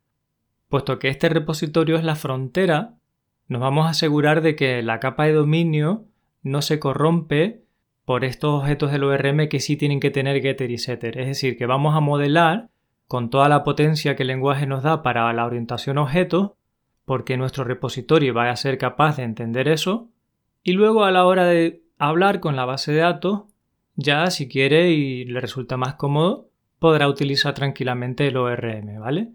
Puesto 0.68 0.98
que 0.98 1.08
este 1.08 1.28
repositorio 1.28 1.96
es 1.96 2.04
la 2.04 2.16
frontera, 2.16 2.94
nos 3.48 3.60
vamos 3.60 3.86
a 3.86 3.90
asegurar 3.90 4.40
de 4.42 4.56
que 4.56 4.82
la 4.82 4.98
capa 4.98 5.24
de 5.24 5.32
dominio 5.32 6.04
no 6.42 6.62
se 6.62 6.80
corrompe 6.80 7.62
por 8.06 8.24
estos 8.24 8.60
objetos 8.60 8.92
del 8.92 9.04
ORM 9.04 9.48
que 9.48 9.60
sí 9.60 9.76
tienen 9.76 9.98
que 10.00 10.12
tener 10.12 10.40
getter 10.40 10.70
y 10.70 10.78
setter. 10.78 11.18
Es 11.18 11.26
decir, 11.26 11.58
que 11.58 11.66
vamos 11.66 11.94
a 11.96 12.00
modelar 12.00 12.68
con 13.08 13.30
toda 13.30 13.48
la 13.48 13.64
potencia 13.64 14.14
que 14.14 14.22
el 14.22 14.28
lenguaje 14.28 14.64
nos 14.64 14.84
da 14.84 15.02
para 15.02 15.30
la 15.32 15.44
orientación 15.44 15.98
objeto, 15.98 16.56
porque 17.04 17.36
nuestro 17.36 17.64
repositorio 17.64 18.32
va 18.32 18.48
a 18.48 18.56
ser 18.56 18.78
capaz 18.78 19.16
de 19.16 19.24
entender 19.24 19.66
eso, 19.68 20.08
y 20.62 20.72
luego 20.72 21.04
a 21.04 21.10
la 21.10 21.26
hora 21.26 21.44
de 21.44 21.82
hablar 21.98 22.38
con 22.38 22.54
la 22.54 22.64
base 22.64 22.92
de 22.92 22.98
datos, 22.98 23.42
ya 23.96 24.30
si 24.30 24.48
quiere 24.48 24.90
y 24.90 25.24
le 25.24 25.40
resulta 25.40 25.76
más 25.76 25.94
cómodo, 25.94 26.48
podrá 26.78 27.08
utilizar 27.08 27.54
tranquilamente 27.54 28.28
el 28.28 28.36
ORM, 28.36 29.00
¿vale? 29.00 29.32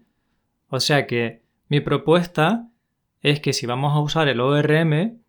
O 0.68 0.80
sea 0.80 1.06
que 1.06 1.42
mi 1.68 1.80
propuesta 1.80 2.68
es 3.20 3.40
que 3.40 3.52
si 3.52 3.66
vamos 3.66 3.92
a 3.94 4.00
usar 4.00 4.28
el 4.28 4.40
ORM, 4.40 5.21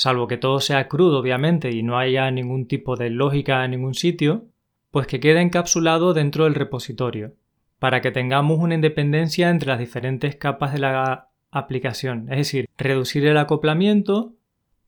salvo 0.00 0.28
que 0.28 0.38
todo 0.38 0.60
sea 0.60 0.88
crudo 0.88 1.18
obviamente 1.18 1.72
y 1.72 1.82
no 1.82 1.98
haya 1.98 2.30
ningún 2.30 2.66
tipo 2.66 2.96
de 2.96 3.10
lógica 3.10 3.62
en 3.66 3.72
ningún 3.72 3.92
sitio, 3.92 4.46
pues 4.90 5.06
que 5.06 5.20
quede 5.20 5.42
encapsulado 5.42 6.14
dentro 6.14 6.44
del 6.44 6.54
repositorio, 6.54 7.34
para 7.78 8.00
que 8.00 8.10
tengamos 8.10 8.60
una 8.60 8.76
independencia 8.76 9.50
entre 9.50 9.68
las 9.68 9.78
diferentes 9.78 10.36
capas 10.36 10.72
de 10.72 10.78
la 10.78 11.28
aplicación, 11.50 12.28
es 12.30 12.38
decir, 12.38 12.66
reducir 12.78 13.26
el 13.26 13.36
acoplamiento 13.36 14.32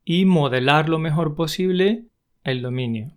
y 0.02 0.24
modelar 0.24 0.88
lo 0.88 0.98
mejor 0.98 1.34
posible 1.34 2.06
el 2.42 2.62
dominio. 2.62 3.10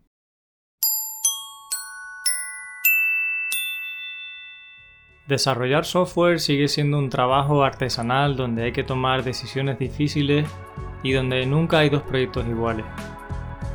Desarrollar 5.30 5.86
software 5.86 6.42
sigue 6.42 6.68
siendo 6.68 7.00
un 7.00 7.10
trabajo 7.10 7.64
artesanal 7.64 8.36
donde 8.36 8.64
hay 8.64 8.74
que 8.74 8.84
tomar 8.84 9.24
decisiones 9.24 9.80
difíciles 9.80 10.46
y 11.04 11.12
donde 11.12 11.46
nunca 11.46 11.80
hay 11.80 11.90
dos 11.90 12.02
proyectos 12.04 12.46
iguales. 12.48 12.86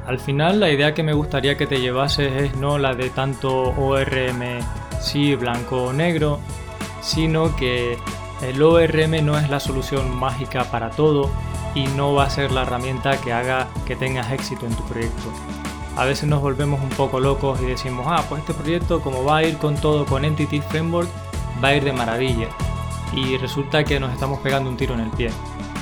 Al 0.07 0.19
final 0.19 0.61
la 0.61 0.71
idea 0.71 0.95
que 0.95 1.03
me 1.03 1.13
gustaría 1.13 1.57
que 1.57 1.67
te 1.67 1.81
llevases 1.81 2.33
es 2.43 2.57
no 2.57 2.79
la 2.79 2.95
de 2.95 3.11
tanto 3.11 3.71
ORM 3.77 4.61
sí 5.01 5.35
blanco 5.37 5.85
o 5.85 5.93
negro, 5.93 6.41
sino 7.01 7.55
que 7.57 7.97
el 8.43 8.63
ORM 8.63 9.25
no 9.25 9.39
es 9.39 9.49
la 9.51 9.61
solución 9.61 10.15
mágica 10.15 10.65
para 10.65 10.91
todo 10.91 11.31
y 11.75 11.87
no 11.89 12.15
va 12.15 12.25
a 12.25 12.31
ser 12.31 12.51
la 12.51 12.63
herramienta 12.63 13.21
que 13.21 13.33
haga 13.33 13.69
que 13.87 13.97
tengas 13.97 14.33
éxito 14.33 14.67
en 14.67 14.75
tu 14.75 14.83
proyecto. 14.85 15.31
A 15.97 16.05
veces 16.05 16.29
nos 16.29 16.41
volvemos 16.41 16.81
un 16.81 16.89
poco 16.91 17.21
locos 17.21 17.61
y 17.61 17.67
decimos, 17.67 18.07
ah, 18.09 18.25
pues 18.29 18.41
este 18.41 18.55
proyecto 18.55 19.01
como 19.01 19.25
va 19.25 19.39
a 19.39 19.45
ir 19.45 19.59
con 19.59 19.77
todo 19.77 20.07
con 20.07 20.25
Entity 20.25 20.61
Framework, 20.61 21.09
va 21.63 21.69
a 21.69 21.75
ir 21.75 21.85
de 21.85 21.93
maravilla. 21.93 22.49
Y 23.13 23.37
resulta 23.39 23.85
que 23.85 23.99
nos 23.99 24.13
estamos 24.13 24.39
pegando 24.41 24.71
un 24.71 24.77
tiro 24.77 24.95
en 24.95 25.01
el 25.01 25.11
pie. 25.11 25.31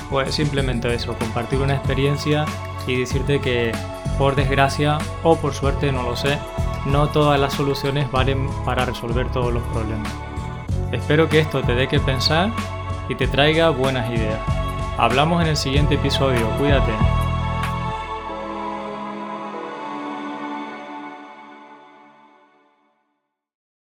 Pues 0.09 0.33
simplemente 0.33 0.93
eso, 0.93 1.15
compartir 1.17 1.59
una 1.59 1.75
experiencia 1.75 2.45
y 2.87 2.97
decirte 2.97 3.39
que 3.39 3.71
por 4.17 4.35
desgracia 4.35 4.97
o 5.23 5.35
por 5.35 5.53
suerte, 5.53 5.91
no 5.91 6.03
lo 6.03 6.15
sé, 6.15 6.37
no 6.85 7.09
todas 7.09 7.39
las 7.39 7.53
soluciones 7.53 8.11
valen 8.11 8.47
para 8.65 8.85
resolver 8.85 9.31
todos 9.31 9.53
los 9.53 9.63
problemas. 9.63 10.11
Espero 10.91 11.29
que 11.29 11.39
esto 11.39 11.61
te 11.61 11.75
dé 11.75 11.87
que 11.87 11.99
pensar 11.99 12.51
y 13.07 13.15
te 13.15 13.27
traiga 13.27 13.69
buenas 13.69 14.09
ideas. 14.09 14.39
Hablamos 14.97 15.41
en 15.41 15.49
el 15.49 15.57
siguiente 15.57 15.95
episodio, 15.95 16.49
cuídate. 16.57 17.18